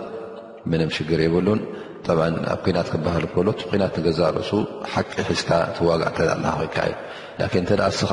[0.72, 1.60] ምንም ሽግር የብሉን
[2.06, 2.10] ጠ
[2.54, 4.52] ኣብ ኩናት ክበሃል ከሎ ኩናት ንገዛ ርሱ
[4.94, 6.78] ሓቂ ሒዝካ ቲዋጋዕ ኣለካ ኮይንካ
[7.44, 8.12] እዩ ን ተ ስኻ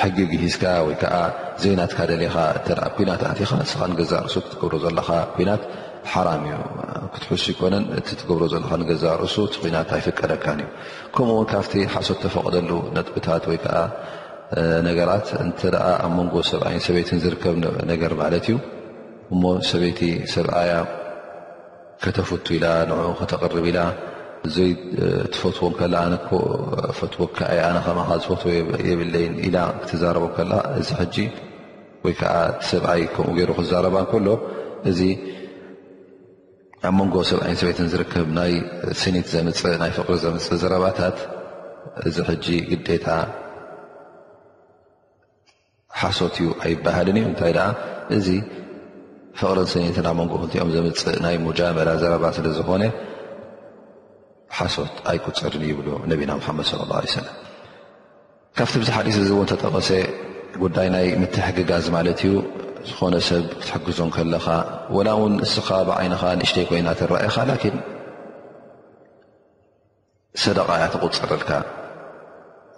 [0.00, 1.16] ሕጊግ ሂዝካ ወይከዓ
[1.62, 5.62] ዜናትካ ደለኻ እተ ኩናት ኣቲኻ ንስኻ ንገዛ ርእሱ ትገብሮ ዘለካ ኩናት
[6.12, 6.58] ሓራም እዩ
[7.14, 10.68] ክትሕስ ይኮነን እቲ ትገብሮ ዘለካ ንገዛ ርእሱ እቲ ናት ኣይፍቀደካን እዩ
[11.14, 13.78] ከምኡ ውን ካብቲ ሓሶት ተፈቕደሉ ነጥብታት ወይከዓ
[14.88, 15.60] ነገራት እንተ
[16.06, 17.54] ኣብ መንጎ ሰብኣይ ሰበይትን ዝርከብ
[17.92, 18.56] ነገር ማለት እዩ
[19.34, 20.00] እሞ ሰበይቲ
[20.34, 20.72] ሰብኣያ
[22.04, 23.78] ከተፍቱ ኢላ ን ከተቅርብ ኢላ
[24.46, 24.70] እዘይ
[25.34, 26.14] ትፈትዎን ከላ ኣነ
[26.98, 28.50] ፈትወ ከይ ኣነ ከም ዝፈትዎ
[28.90, 31.16] የብለይን ኢና ክትዛረቦ ከል እዚ ሕጂ
[32.04, 32.34] ወይ ከዓ
[32.68, 34.28] ሰብኣይ ከምኡ ገይሩ ክዛረባ ከሎ
[34.90, 35.00] እዚ
[36.88, 38.52] ኣብ መንጎ ሰብኣይን ሰበይትን ዝርከብ ናይ
[39.00, 41.18] ስኒት ዘምፅእ ናይ ፍቕሪ ዘምፅእ ዘረባታት
[42.08, 43.08] እዚ ሕጂ ግዴታ
[46.00, 47.68] ሓሶት እዩ ኣይባሃልን እዩ እንታይ ደኣ
[48.18, 48.26] እዚ
[49.40, 52.84] ፍቅሪን ስኒትን ኣብ መንጎ ክንቲኦም ዘምፅእ ናይ ሙጃመራ ዘረባ ስለ ዝኮነ
[54.58, 57.26] ሓሶት ኣይቁፅርን ይብሉ ነቢና ሙሓመድ ለ ه ሰለም
[58.58, 59.88] ካብቲ ብዝሓዲስ እዝእውን ተጠቐሰ
[60.62, 62.32] ጉዳይ ናይ ምትሕግጋዝ ማለት እዩ
[62.88, 64.46] ዝኾነ ሰብ ክትሕግዞም ከለኻ
[64.96, 67.60] ወላ እውን ንስኻ ብዓይንኻ ንእሽተይ ኮይና ትረኣኢካ ላን
[70.42, 71.50] ሰደቃእያ ትቁፅረልካ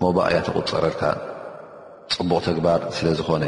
[0.03, 1.03] ሞባ እያ ትቁፅረልካ
[2.15, 3.45] ፅቡቕ ተግባር ስለ ዝኾነ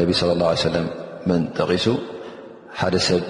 [0.00, 0.08] ነቢ
[0.40, 0.86] ለ ሰለም
[1.28, 1.86] መን ጠቂሱ
[2.80, 3.22] ሓደ ሰብ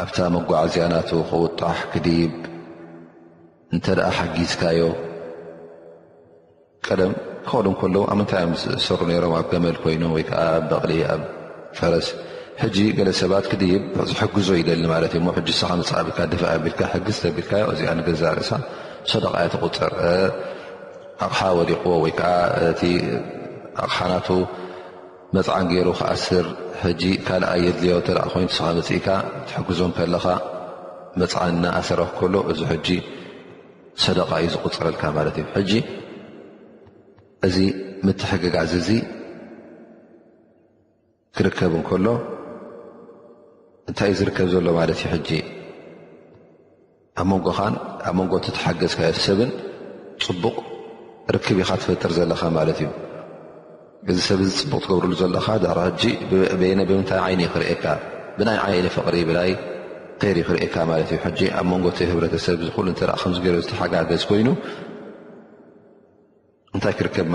[0.00, 2.32] ኣብታ መጓዓዝያናቱ ክውጣሕ ክዲብ
[3.74, 4.80] እንተደኣ ሓጊዝካዮ
[6.86, 7.12] ቀደም
[7.46, 8.52] ክኸል ከሎ ኣብ ምንታይእዮም
[8.86, 11.22] ሰሩ ነሮም ኣብ ገመል ኮይኑ ወይከዓ በቕሊ ኣብ
[11.78, 12.08] ፈረስ
[12.62, 18.50] ሕጂ ገለ ሰባት ክዲብ ዝሕግዞ ይደሊ ማለት እዩ ሕ ሰንፃልካ ደፍ ኣቢልካ ሕግዝተኣቢልካዮ እዚኣገዛ ርእሳ
[19.12, 19.92] ሰደቃየ ትቁፅር
[21.26, 22.34] ኣቕሓ ወሊቑዎ ወይከዓ
[22.82, 22.82] ቲ
[23.84, 24.28] ኣቕሓናቱ
[25.34, 26.46] መፅዓን ገይሩ ከኣስር
[26.82, 29.06] ሕጂ ካልኣይ የድልዮ ተ ኮይኑትሰሓ መፅኢካ
[29.48, 30.26] ትሕግዞም ከለካ
[31.20, 32.88] መፅዓንና ኣሰራክ ከሎ እዚ ሕጂ
[34.04, 35.72] ሰደቃ እዩ ዝቁፅረልካ ማለት እዩ ሕጂ
[37.48, 37.56] እዚ
[38.06, 38.90] ምትሕግጋዚ እዚ
[41.38, 42.06] ክርከብ እንከሎ
[43.90, 45.28] እንታይ እዩ ዝርከብ ዘሎ ማለት እዩ ሕጂ
[47.22, 47.26] ኣብ
[48.20, 49.50] መንጎእቲ ትሓገዝካዮ ሰብን
[50.26, 50.56] ፅቡቕ
[51.36, 52.90] ርክብ ኢካ ትፈጥር ዘለካ ማለት እዩ
[54.10, 55.88] እዚ ሰብ ፅቡቅ ትገብርሉ ዘለካ ብምታይ
[57.32, 57.56] ይኒ ክ
[58.38, 59.52] ብይ ይኒ ሪ ብይ
[60.74, 60.76] ክ
[61.60, 62.64] ኣብ ን ሰብ
[63.80, 64.46] ሓጋገዝ ይ
[66.84, 67.34] ታይ ክርከብ ኒ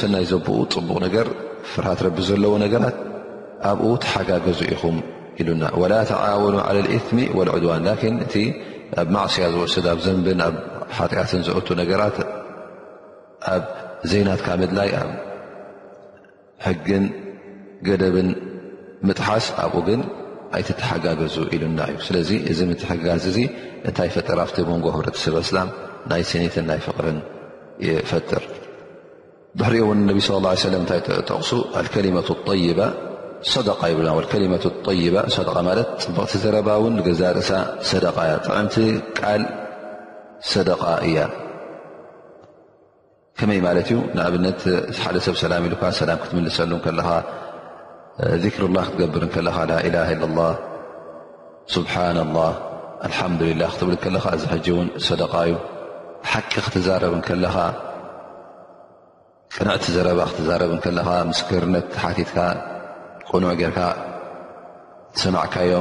[0.00, 0.78] ሰናይ ዘብ ፅቡቕ
[1.70, 2.96] ፍርሃት ቢ ዘለዎ ነራት
[3.70, 4.82] ኣብኡ ተሓጋገዙ ኢኹ
[5.40, 5.62] ኢሉ ኑ
[7.16, 7.24] ሚ
[8.32, 8.36] ድ
[9.00, 10.54] ኣብ ማዕስያ ዝወስድ ኣብ ዘንብን ኣብ
[10.98, 12.16] ሓጢኣትን ዘእቱ ነገራት
[13.54, 13.64] ኣብ
[14.10, 15.10] ዜናትካ ምድላይ ኣብ
[16.66, 17.04] ሕግን
[17.88, 18.28] ገደብን
[19.08, 20.00] ምጥሓስ ኣብኡ ግን
[20.56, 23.38] ኣይትተሓጋገዙ ኢሉና እዩ ስለዚ እዚ ምትሓጋዝ እዙ
[23.88, 25.68] እንታይ ፈጥር ኣብቲ መንጎ ረተ ሰብስላም
[26.10, 27.18] ናይ ስኒትን ናይ ፍቅርን
[27.88, 28.42] ይፈጥር
[29.58, 31.50] ብሕሪኦ ነቢ صለ ه ሰለም እታይ ጠቕሱ
[31.94, 32.28] ከሊመት
[32.64, 32.80] ይባ
[33.90, 34.08] ይብና
[34.52, 34.64] መة
[35.00, 35.06] ይ
[36.02, 37.50] ፅብቕቲ ዘረባ ን ገዛ ርእሳ
[38.04, 38.06] ደ
[38.46, 38.76] ጥዕምቲ
[39.18, 39.42] ቃል
[40.50, 41.18] ሰደق እያ
[43.38, 44.60] ከመይ ት እዩ ንኣብነት
[45.02, 45.74] ሓ ሰብ ሰላ ኢሉ
[46.22, 46.96] ክትምልሰሉ ذር
[48.74, 49.50] ل ክትገብር ከ ل
[54.14, 54.26] له
[55.04, 55.54] ስ له ه ክትብል ዚ ን ዩ
[56.30, 57.56] ሓቂ ክትዛረብ ከኻ
[59.56, 60.70] ቅንዕቲ ዘረባ ክዛረብ
[61.48, 61.76] ክርነ
[63.30, 63.80] ቁኑዕ ጌርካ
[65.20, 65.72] ሰናዕካዮ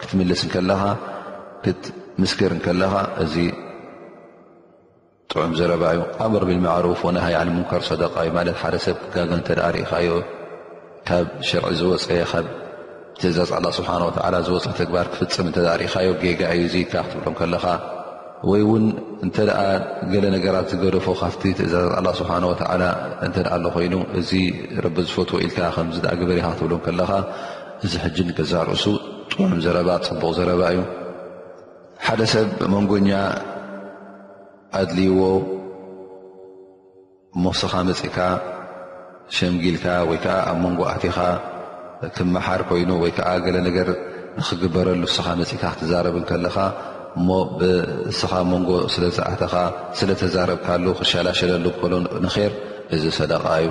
[0.00, 0.82] ክትምልስ ከለኻ
[1.64, 3.34] ክትምስክር ከለኻ እዚ
[5.30, 10.10] ጥዑም ዘረባዩ ኣብር ብልማዕሩፍ ወናሃይ ሙንከር ሰደቃእዩ ማለት ሓደ ሰብ ክጋገ እተ ዳ ርኢኻዮ
[11.10, 12.46] ካብ ሽርዒ ዝወፀ ካብ
[13.20, 17.64] ትእዛዝ ኣላ ስብሓን ወተዓላ ዝወፅ ትግባር ክፍፅም እተ ርኢኻዮ ገጋ እዩ እዚ ካትብሎም ከለኻ
[18.50, 18.84] ወይ እውን
[19.24, 19.60] እንተ ደኣ
[20.10, 22.84] ገለ ነገራት ዝገደፎ ካፍቲ ትእዛ ኣላ ስብሓን ወዓላ
[23.26, 24.30] እንተኣ ኣሎ ኮይኑ እዚ
[24.84, 27.10] ረቢ ዝፈትዎ ኢልካ ከምዚ ኣ ግበሪኢኻ ክትብሎ ከለኻ
[27.84, 28.84] እዚ ሕጅን ክዛርእሱ
[29.30, 30.80] ጥዑም ዘረባ ፅቡቕ ዘረባ እዩ
[32.06, 33.10] ሓደ ሰብ መንጎኛ
[34.80, 35.18] ኣድልይዎ
[37.44, 38.18] ሞስኻ መፂእካ
[39.36, 41.16] ሸምጊልካ ወይ ከዓ ኣብ መንጎኣትኻ
[42.16, 43.88] ክመሓር ኮይኑ ወይከዓ ገለ ነገር
[44.38, 46.56] ንኽግበረሉ ስኻ መፂካ ክትዛረብን ከለኻ
[47.18, 47.28] እሞ
[47.60, 49.54] ብስኻ መንጎ ስለ ዝዓተኻ
[49.98, 52.12] ስለ ተዛረብካሉ ክሸላሸለሉ ከሎ ንር
[52.94, 53.70] እዚ ሰደቃ እዩ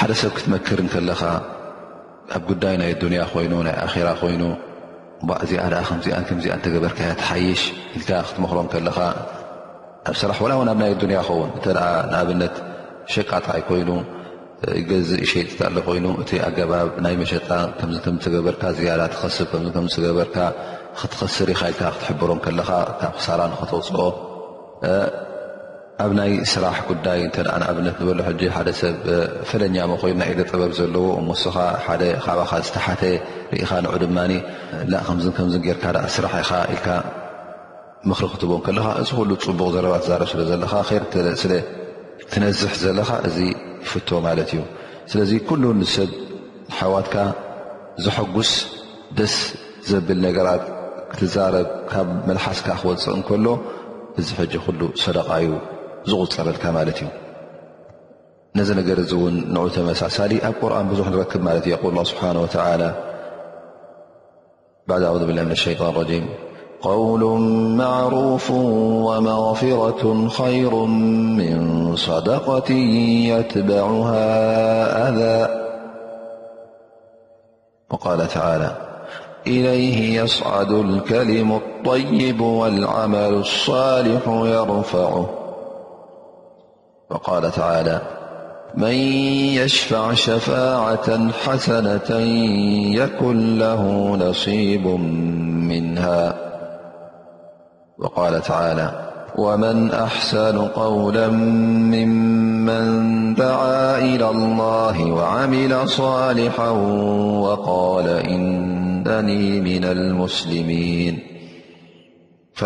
[0.00, 1.22] ሓደ ሰብ ክትመክር ከለኻ
[2.36, 4.42] ኣብ ጉዳይ ናይ ኣዱንያ ኮይኑ ናይ ኣራ ኮይኑ
[5.44, 5.62] እዚኣ
[6.04, 7.62] ከዚከምዚኣ እንተገበርካ ያ ተሓይሽ
[7.98, 8.98] ኢልዓ ክትመክሮ ከለኻ
[10.08, 11.66] ኣብ ስራሕ ወላእው ኣብናይ ኣዱንያ ከውን እተ
[12.10, 12.54] ንኣብነት
[13.14, 13.90] ሸቃጣይ ኮይኑ
[14.80, 20.36] ይገዚእ እሸ ታሎ ኮይኑ እቲ ኣገባብ ናይ መሸጣ ከምዚ ከምተገበርካ ዝያዳ ትኸስብ ከም ከምተገበርካ
[20.98, 24.02] ክትኸስር ኢካ ኢልካ ክትሕብሮም ከለካ ካብ ክሳራ ንክተውፅኦ
[26.04, 28.94] ኣብ ናይ ስራሕ ጉዳይ እተ ንኣብነት ንበሎ ሕጂ ሓደ ሰብ
[29.48, 31.56] ፍለኛሞ ኮይኑ ናይ ኢደ ጥበብ ዘለዎ እመሶኻ
[31.86, 33.02] ሓደ ካብካ ዝተሓተ
[33.52, 34.18] ርኢኻ ንዑ ድማ
[35.06, 35.84] ከም ከም ጌርካ
[36.16, 36.88] ስራሕ ኢኻ ኢልካ
[38.08, 40.72] ምኽሪ ክትቦም ከለካ እዚ ኩሉ ፅቡቅ ዘረባ ዛረብ ስለ ዘለካ
[41.42, 41.52] ስለ
[42.32, 43.38] ትነዝሕ ዘለካ እዚ
[43.86, 44.62] ይፍቶ ማለት እዩ
[45.10, 46.10] ስለዚ ኩሉ ንሰብ
[46.78, 47.16] ሓዋትካ
[48.04, 48.52] ዝሐጉስ
[49.18, 49.34] ደስ
[49.90, 50.64] ዘብል ነገራት
[51.16, 53.44] ملك خ كل
[54.16, 55.28] ج ل صدق
[56.10, 56.64] زغلك
[58.56, 59.00] نز نر
[59.54, 59.62] نع
[60.72, 61.32] رن نك
[61.80, 62.90] قل الله سبحنه وتعلى
[64.90, 66.24] بعد أعوذ بالله من الشيان الرجيم
[66.88, 67.22] قول
[67.82, 68.46] معروف
[69.08, 70.02] ومغفرة
[70.40, 70.72] خير
[71.40, 71.56] من
[72.08, 72.70] صدقة
[73.34, 74.26] يتبعها
[75.10, 75.36] أذا
[77.92, 78.70] وال عالى
[79.46, 85.30] إليه يصعد الكلم الطيب والعمل الصالح يرفعه
[87.10, 88.00] وقال تعالى
[88.74, 88.94] من
[89.54, 92.16] يشفع شفاعة حسنة
[93.00, 93.82] يكن له
[94.20, 94.86] نصيب
[95.70, 96.34] منها
[97.98, 98.90] وقال تعالى
[99.38, 101.28] ومن أحسن قولا
[101.92, 102.86] ممن
[103.34, 106.68] دعى إلى الله وعمل صالحا
[107.42, 108.75] وقالإن
[109.06, 109.12] ና
[110.36, 111.16] ስሊሚን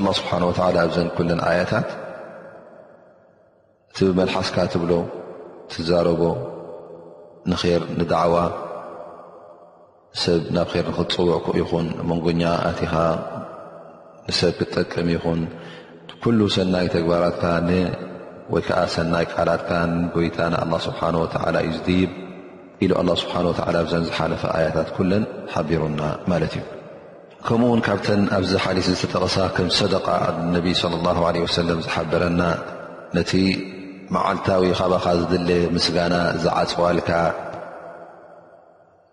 [0.05, 1.89] ላه ስብሓን ወላ ኣብዘን ኩለን ኣያታት
[3.91, 4.93] እቲ ብመልሓስካ ትብሎ
[5.73, 6.23] ትዛረቦ
[7.53, 8.35] ንር ንድዕዋ
[10.23, 12.93] ሰብ ናብ ር ንኽፅውዕኩ ይኹን መንጎኛ ኣትኻ
[14.29, 15.41] ንሰብ ክትጠቅም ይኹን
[16.23, 17.43] ኩሉ ሰናይ ተግባራትካ
[18.53, 22.11] ወይ ከዓ ሰናይ ቃላትካ ንጎይታ ንኣላ ስብሓን ወላ እዩ ዝብ
[22.85, 26.63] ኢሉ ኣላ ስብሓን ወዓላ ብዘን ዝሓለፈ ኣያታት ኩለን ሓቢሩና ማለት እዩ
[27.47, 30.69] ከምኡ ውን ካብተን ኣብዚ ሓዲስ ዝተጠቐሳ ከም ሰደቃ ኣነቢ
[31.05, 32.43] ላ ለ ወሰለም ዝሓበረና
[33.19, 33.33] ነቲ
[34.17, 36.15] መዓልታዊ ካብኻ ዝድል ምስጋና
[36.45, 37.11] ዝዓፅዋልካ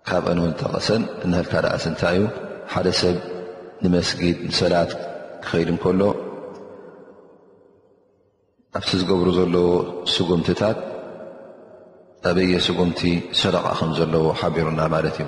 [0.10, 2.26] ካብአን እውን ዝተቐሰን ንሃልካ ደኣስእንታይ እዩ
[2.74, 3.18] ሓደ ሰብ
[3.86, 4.92] ንመስጊድ ንሰላት
[5.46, 6.02] ክኸይል እንከሎ
[8.78, 9.68] ኣብቲ ዝገብሩ ዘለዎ
[10.14, 10.78] ስጉምትታት
[12.30, 13.00] أበየ سጉምቲ
[13.40, 15.28] ሰደق ከ ዘለዎ ሓቢሩና ማለት እዩ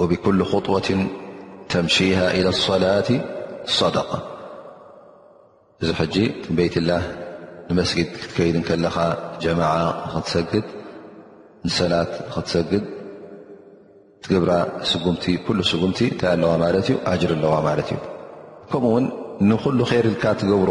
[0.00, 0.88] وبكل خطወة
[1.72, 3.08] ተمشيه إلى الصላة
[3.80, 4.18] صدقة
[5.82, 6.16] እዚ ጂ
[6.56, 7.02] ቤيት لله
[7.68, 8.96] ንمስጊድ ክትከيድ ከለኻ
[9.42, 9.72] ጀማع
[10.12, 10.66] ክትሰግድ
[11.66, 12.84] ንሰላት ክትሰግድ
[14.24, 14.50] ትግብራ
[15.12, 17.98] ምቲ كل ምቲ ንታይ ኣለዋ ለት እዩ جር ኣለዋ ለት እዩ
[18.70, 19.04] ከምኡውን
[19.50, 20.70] ንኩل ር ልካ ትገብሮ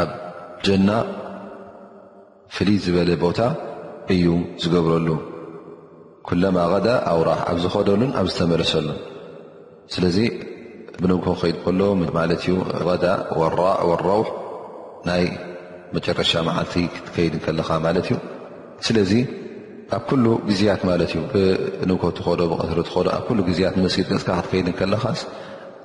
[0.00, 0.10] ኣብ
[0.66, 0.90] ጀና
[2.54, 3.40] ፍልይ ዝበለ ቦታ
[4.14, 4.24] እዩ
[4.62, 5.08] ዝገብረሉ
[6.28, 8.98] ኩለማ ቀዳ ኣውራሕ ኣብ ዝኸደሉን ኣብ ዝተመለሰሉን
[9.94, 10.18] ስለዚ
[11.02, 12.54] ብንጉሆ ክከይድ ከሎማለት እዩ
[13.02, 13.06] ዳ
[13.40, 14.28] ወኣረውሕ
[15.08, 15.24] ናይ
[15.96, 18.16] መጨረሻ መዓልቲ ክትከይድ ከለኻ ማለት እዩ
[18.88, 19.12] ስለዚ
[19.96, 21.20] ኣብ ኩሉ ግዜያት ማለት እዩ
[21.80, 25.20] ብንጉሆ ትከዶ ብቀሪ ትዶ ኣብ ሉ ግዜያት ንምስጊድ ገፅካ ክትከይድ ከለኻስ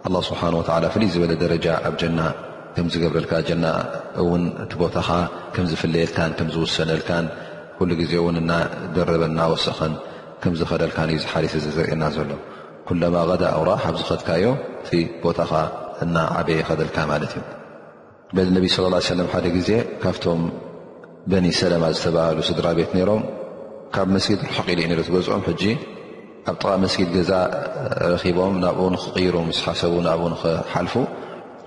[0.08, 2.20] ኣ ስብሓን ወላ ፍልይ ዝበለ ደረጃ ኣብ ጀና
[2.76, 3.68] ከ ዝገብረልካ ና
[4.22, 5.10] እውን እቲ ቦታኻ
[5.54, 7.26] ከምዝፍለየልካን ከምዝውሰነልካን
[7.78, 9.94] ኩሉ ግዜ ውን እናደረበ ናወሰኸን
[10.44, 12.32] ከምዝኸደልካ እዩ ዝሓሪስ ዝርእየና ዘሎ
[12.88, 14.46] ኩለማ ቀዳ ኣቁራሕ ኣብዝኸድካዮ
[14.84, 14.92] እቲ
[15.24, 15.52] ቦታኻ
[16.04, 17.46] እናዓበይ ኸደልካ ማለት እዩ
[18.48, 18.78] ዚ ነቢ ስ
[19.12, 19.70] ሰለ ሓደ ግዜ
[20.04, 20.42] ካብቶም
[21.32, 23.24] በኒ ሰላማ ዝተባሃሉ ስድራ ቤት ነይሮም
[23.96, 25.64] ካብ መስጊድ ርሕቂሉዩ ትገፅኦም ሕጂ
[26.50, 27.32] ኣብ ጥቓ መስጊድ ገዛ
[28.12, 30.94] ረኪቦም ናብኡ ንክቕይሩ ስ ሓሰቡ ናብኡ ክሓልፉ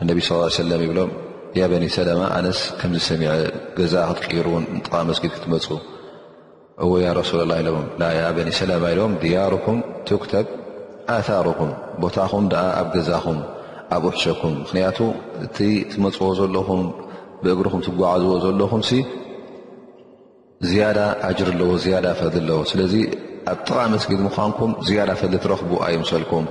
[0.02, 1.10] እነቢ ስ ሰለ ይብሎም
[1.58, 3.30] ያ በኒ ሰላማ ኣነስ ከምዝ ሰሚዐ
[3.78, 5.66] ገዛ ክትቂሩን ጥቓ መስጊድ ክትመፁ
[6.84, 10.46] እወ ረሱ ላ ዎ በኒ ሰላማ ኢዎም ድያሩኩም ትክተብ
[11.16, 11.70] ኣታርኩም
[12.04, 12.46] ቦታኹም
[12.80, 13.38] ኣብ ገዛኹም
[13.96, 14.98] ኣብ ውሕሸኩም ምክንያቱ
[15.44, 15.58] እቲ
[15.92, 16.82] ትመፅዎ ዘለኹም
[17.44, 18.82] ብእግርኩም ትጓዓዝዎ ዘለኹም
[20.70, 22.94] ዝያዳ ኣጅር ኣለዎ ያዳ ፈል ኣለዎ ስለዚ
[23.52, 26.44] ኣብ ጥቓ መስጊድ ምኳንኩም ዝያዳ ፈሊ ትረኽቡ ኣይምሰልኩም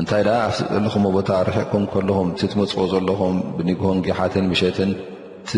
[0.00, 0.38] እንታይ ደኣ
[0.76, 4.90] ኣብለኹም ቦታ ርሒቕኩም ከልኹም ትመፅዎ ዘለኹም ብንግሆን ጊሓትን ምሸትን
[5.44, 5.52] እቲ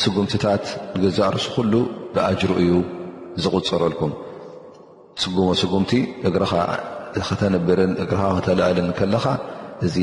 [0.00, 0.64] ስጉምትታት
[0.96, 1.72] ንግዛእርሱ ኩሉ
[2.14, 2.74] ብኣጅሪ እዩ
[3.44, 4.12] ዝቕፅረልኩም
[5.22, 5.90] ስጉሞ ስጉምቲ
[6.28, 6.52] እግርኻ
[7.28, 9.26] ኸተነብርን እግርካ ክተልእልን ከለካ
[9.86, 9.96] እዚ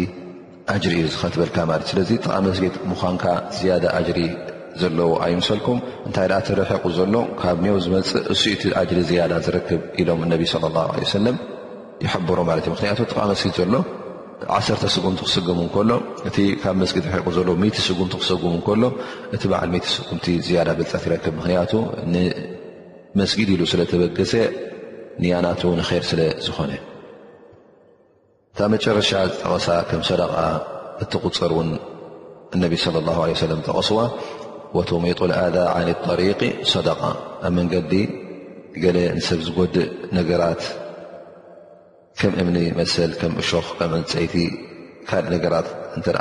[0.75, 3.23] ኣጅሪ እዩ ዝኸትብልካ ማለት ስለዚ ተቃመስጌጥ ምዃንካ
[3.57, 4.19] ዝያዳ ኣጅሪ
[4.81, 10.43] ዘለዎ ኣይምሰልኩም እንታይ ኣ እቲርሒቑ ዘሎ ካብ ንአው ዝመፅእ እሱኢእቲ ኣጅሪ ዝያዳ ዝርክብ ኢሎም ነቢ
[10.53, 11.38] ስለ ላሁ ለ ሰለም
[12.38, 13.75] ሮ ማ እ ምንያቱ ጥቃ መስጊድ ዘሎ
[14.75, 15.91] 1ተ ስጉምቲ ክስጉሙ ከሎ
[16.29, 17.75] እ ካብ ስጊድ ቁ ዘሎ ጉምቲ
[18.21, 18.84] ክሰጉሙ ከሎ
[19.36, 19.62] እቲ በዓ
[20.10, 21.71] ጉምቲ ዝያዳ ብፅት ይክብ ምክንያቱ
[22.13, 24.34] ንመስጊድ ኢሉ ስለ ተበገሰ
[25.21, 26.71] ንያናቱ ንር ስለዝኾነ
[28.53, 30.36] እታ መጨረሻ ዝጠቐሳ ከም ሰደቃ
[31.03, 31.69] እቲ ቁፅር ን
[32.63, 33.99] ነቢ ص ه ለ ጠቐስዋ
[34.77, 35.58] ወቱሚጡ ኣذ
[36.19, 36.21] ሪ
[36.73, 37.01] ሰደቃ
[37.45, 37.93] ኣብ መንገዲ
[38.82, 38.86] ገ
[39.17, 40.62] ንሰብ ዝጎድእ ነገራት
[42.19, 42.81] ከም እምኒ መ
[43.21, 43.23] ክ
[44.11, 44.35] ፀይቲ
[45.09, 46.17] ካል ነራት ይ ተረ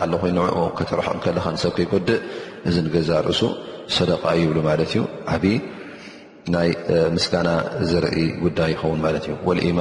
[1.62, 2.18] ሰብ ይጎድእ
[2.68, 3.42] እዚ ገዛ ርእሱ
[3.96, 4.98] ሰደቃ ይብሉ ማ ዩ
[5.34, 5.36] ዓ
[6.54, 6.68] ናይ
[7.14, 7.48] ምስጋና
[7.88, 8.98] ዝርኢ ጉዳይ ይኸን
[9.68, 9.80] እ ማ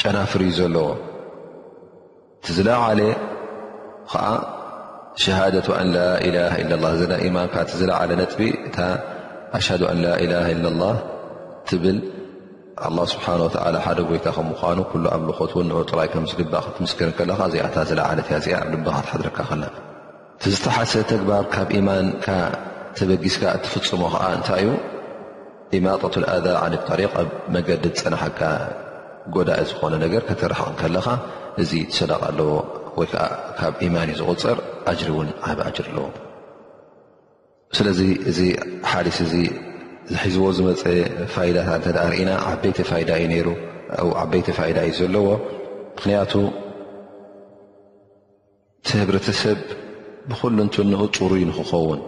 [0.00, 0.86] ጨናፍር እዩ ዘለዎ
[2.38, 3.00] እቲዝለዓለ
[4.10, 4.24] ከዓ
[5.22, 8.78] ሸሃደ ኣንላኢላ ኢ ላ እዘና ማንካ እዝለዓለ ነጥቢ እታ
[9.58, 10.84] ኣሽሃ ኣንላኢላ ኢ ላ
[11.68, 11.98] ትብል
[13.12, 13.50] ስብሓ ወ
[13.86, 18.72] ሓደ ጎይታ ከም ምኳኑ ኩ ኣብ ልኾትውን ንእጡራይ ከምዝግባእ ክትምስክር ከለካ እዚኣታ ዘለዓለትእያ ዚኣ ኣ
[18.72, 19.62] ልበኻትሓድረካ ከና
[20.42, 22.26] ቲዝተሓሰ ተግባር ካብ ኢማንካ
[22.98, 24.70] ተበጊስካ እትፍፅሙ ከዓ እንታይ እዩ
[25.78, 28.40] ኢማጠት ኣዛር ጠሪቅ ኣብ መገዲ ፀናሓካ
[29.34, 31.06] ጎዳእ ዝኾነ ነገር ከተራሓቕ ከለኻ
[31.62, 32.50] እዚ ሰዳቕ ኣለዎ
[32.98, 33.22] ወይ ከዓ
[33.58, 34.58] ካብ ኢማን እዩ ዝቁፅር
[34.92, 36.04] ኣጅሪ እውን ዓብ ኣጅር ኣለዎ
[37.76, 38.00] ስለዚ
[38.30, 38.40] እዚ
[38.90, 39.34] ሓዲስ እዚ
[40.12, 40.82] ዝሒዝቦ ዝመፀ
[41.34, 43.50] ፋይዳታ ርኢና ዓበይተ ፋዳ እዩ ሩ
[44.22, 45.26] ዓበይተ ፋይዳ እዩ ዘለዎ
[45.96, 46.32] ምክንያቱ
[49.00, 49.58] ህብረተሰብ
[50.30, 52.00] ብኩሉ እንትንኡ ፅሩ ንክኸውን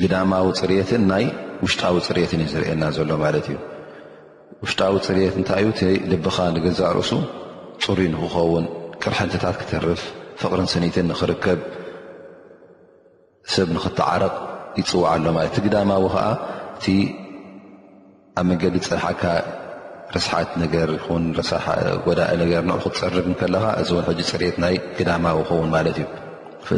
[0.00, 1.24] ግዳማዊ ፅሬትን ናይ
[1.64, 3.58] ውሽጣዊ ፅሬትን እዩ ዝርአየና ዘሎ ማለት እዩ
[4.62, 7.10] ውሽጣዊ ፅሬት እንታይ እዩ እ ልብኻ ንገዛርእሱ
[7.84, 8.64] ፅሩይ ንክኸውን
[9.02, 10.02] ቅርሕንትታት ክትርፍ
[10.40, 11.60] ፍቕርን ስኒኢትን ንኽርከብ
[13.54, 14.34] ሰብ ንኽተዓረቕ
[14.80, 16.24] ይፅዋዕ ኣሎ ማለት እቲ ግዳማዊ ከዓ
[16.76, 16.86] እቲ
[18.38, 19.22] ኣብ መንገዲ ፅራሓካ
[20.14, 21.22] ርስሓት ነገር ኹን
[22.06, 26.06] ጎዳኢ ነገር ንክትፀርብ ከለካ እዚ እውን ሕጂ ፅሬት ናይ ግዳማዊ ክኸውን ማለት እዩ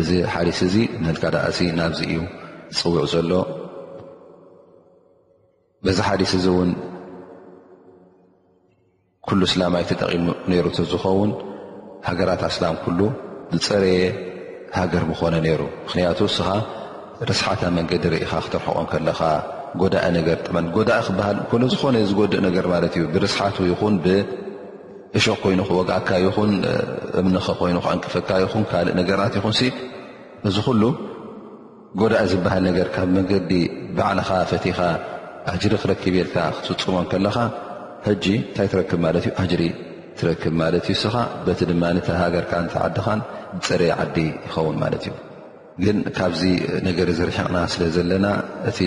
[0.02, 2.18] እዚ ሓሪስ እዚ ንህልካ ዳእሲ ናብዚ እዩ
[2.74, 3.32] ዝፅውዕ ዘሎ
[5.84, 6.70] በዛ ሓዲስ እዚ እውን
[9.26, 11.30] ኩሉ እስላማይቲ ጠቂሙ ነይሩ ዝኸውን
[12.08, 13.00] ሃገራት ኣስላም ኩሉ
[13.56, 14.00] ዝፀረየ
[14.78, 16.48] ሃገር ብኮነ ነይሩ ምክንያቱ እስኻ
[17.30, 19.20] ርስሓት መንገዲ ሪኢኻ ክተርሕቆም ከለኻ
[19.82, 25.60] ጎዳኢ ነገር ጥ ጎዳእ ክበሃል እከሎ ዝኾነ ዝጎድእ ነገር ማለት እዩ ብርስሓት ይኹን ብእሽቕ ኮይኑ
[25.80, 26.52] ወጋኣካ ይኹን
[27.20, 29.54] እምንከ ኮይኑክዕንቅፈካ ይኹን ካልእ ነገራት ይኹን
[30.48, 30.82] እዚ ኩሉ
[32.00, 33.50] ጎዳእ ዝበሃል ነገር ካብ መንገዲ
[33.96, 34.80] ባዕልኻ ፈቲኻ
[35.52, 37.36] ኣጅሪ ክረክብ የልካ ክትፅመን ከለካ
[38.06, 39.62] ሕጂ እንታይ ትረክብ ማለት እዩ ኣጅሪ
[40.18, 41.14] ትረክብ ማለት እዩ እስኻ
[41.46, 43.20] በቲ ድማ ተሃገርካ እንተዓድኻን
[43.68, 44.16] ፅር ዓዲ
[44.46, 45.14] ይኸውን ማለት እዩ
[45.84, 46.42] ግን ካብዚ
[46.88, 48.26] ነገር ዘርሕቕና ስለ ዘለና
[48.70, 48.78] እቲ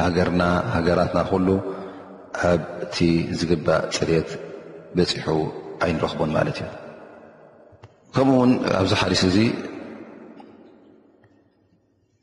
[0.00, 0.42] ሃገርና
[0.76, 1.48] ሃገራትና ኩሉ
[2.50, 2.96] ኣብእቲ
[3.40, 4.30] ዝግባእ ፅሬት
[4.96, 5.28] በፂሑ
[5.86, 6.70] ኣይንረክቦን ማለት እዩ
[8.16, 9.36] ከምኡ ውን ኣብዚ ሓሊስ እዚ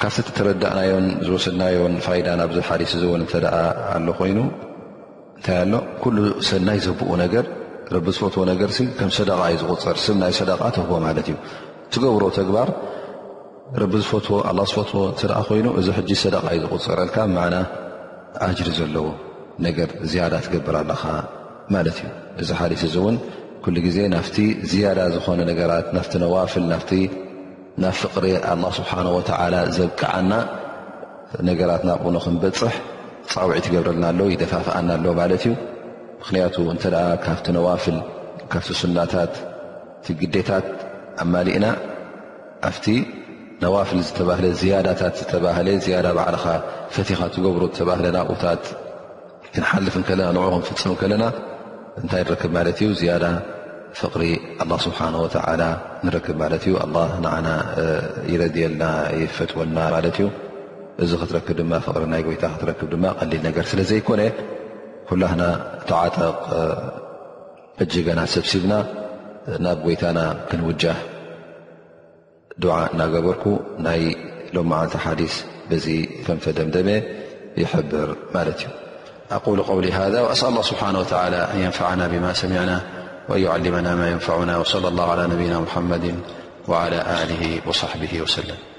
[0.00, 3.54] ካብቲ ተረዳእናዮም ዝወሰድናዮን ፋይዳ ናብዚ ሓዲስ እእውን እንተደኣ
[3.92, 4.38] ኣሎ ኮይኑ
[5.36, 5.72] እንታይ ኣሎ
[6.02, 6.16] ኩሉ
[6.48, 7.44] ሰድናይ ዘብኡ ገ
[8.16, 11.36] ዝፈትዎ ነገር ከም ሰደቃይ ዝቁፅር ስብናይ ሰደቃ ትህቦ ማለት እዩ
[11.94, 12.68] ትገብሮ ተግባር
[13.82, 14.38] ረቢ ዝፈትዎ
[14.70, 17.56] ዝፈትዎ እተ ኮይኑ እዚ ጂ ሰደቃይ ዝቁፅርልካ ብማዓና
[18.46, 19.06] ኣጅሪ ዘለዎ
[19.66, 21.04] ነገር ዝያዳ ትገብር ኣለካ
[21.76, 22.10] ማለት እዩ
[22.42, 23.16] እዚ ሓስ እዚ እውን
[23.86, 24.24] ግዜ ና
[24.72, 25.40] ዝያዳ ዝኾነ
[26.10, 26.66] ትና ነዋፍል
[27.82, 30.32] ናብ ፍቅሪ ኣላ ስብሓን ወተዓላ ዘብቃዓና
[31.48, 32.74] ነገራት ናብቡኖ ክንበፅሕ
[33.32, 35.52] ፃውዒ ትገብረልና ኣሎ ይደፋፍኣና ኣሎ ማለት እዩ
[36.20, 37.96] ምክንያቱ እንተኣ ካብቲ ነዋፍል
[38.52, 39.34] ካብቲ ሱናታት
[40.04, 40.66] ቲ ግዴታት
[41.24, 41.66] ኣ ማሊእና
[42.68, 42.86] ኣብቲ
[43.64, 46.46] ነዋፍል ዝተባህለ ዝያዳታት ዝተባህለ ያዳ ባዕልኻ
[46.94, 48.62] ፈቲኻ ትገብሮ ዝተባህለ ናብኡታት
[49.54, 51.24] ክንሓልፍ ከለና ንዕኹም ትፍፅም ከለና
[52.00, 52.90] እንታይ ንረክብ ማለት እዩ
[54.00, 55.62] فقሪ الله ስብሓنه ول
[56.06, 56.44] ንክብ ማ
[57.04, 57.48] እ ه ና
[58.32, 58.84] يረየልና
[59.22, 59.78] يፈጥወና
[61.02, 61.62] እዚ ክትክ ሪ
[62.12, 62.80] ናይ ታ ክክ
[63.32, 64.20] ሊል ነገር ስለ ዘይኮነ
[65.10, 65.42] ሁላህና
[65.88, 66.38] ተዓጠቕ
[67.82, 68.74] ዕጅገና ሰብሲብና
[69.64, 70.18] ናብ ጎይታና
[70.48, 70.96] ክንوجه
[72.62, 73.44] ድع እናገበርኩ
[73.86, 74.00] ናይ
[74.56, 74.72] ሎمዓ
[75.04, 75.34] ሓዲث
[75.84, 75.86] ዚ
[76.26, 76.88] ከፈ ደደመ
[77.62, 78.62] يحብር ማ እዩ
[79.38, 81.06] أقل ول ذ ول الله ስብሓنه و
[81.54, 82.70] ن ينفعና ب سሚعና
[83.28, 86.14] وأن يعلمنا ما ينفعنا وصلى الله على نبينا محمد
[86.68, 88.75] وعلى آله وصحبه وسلم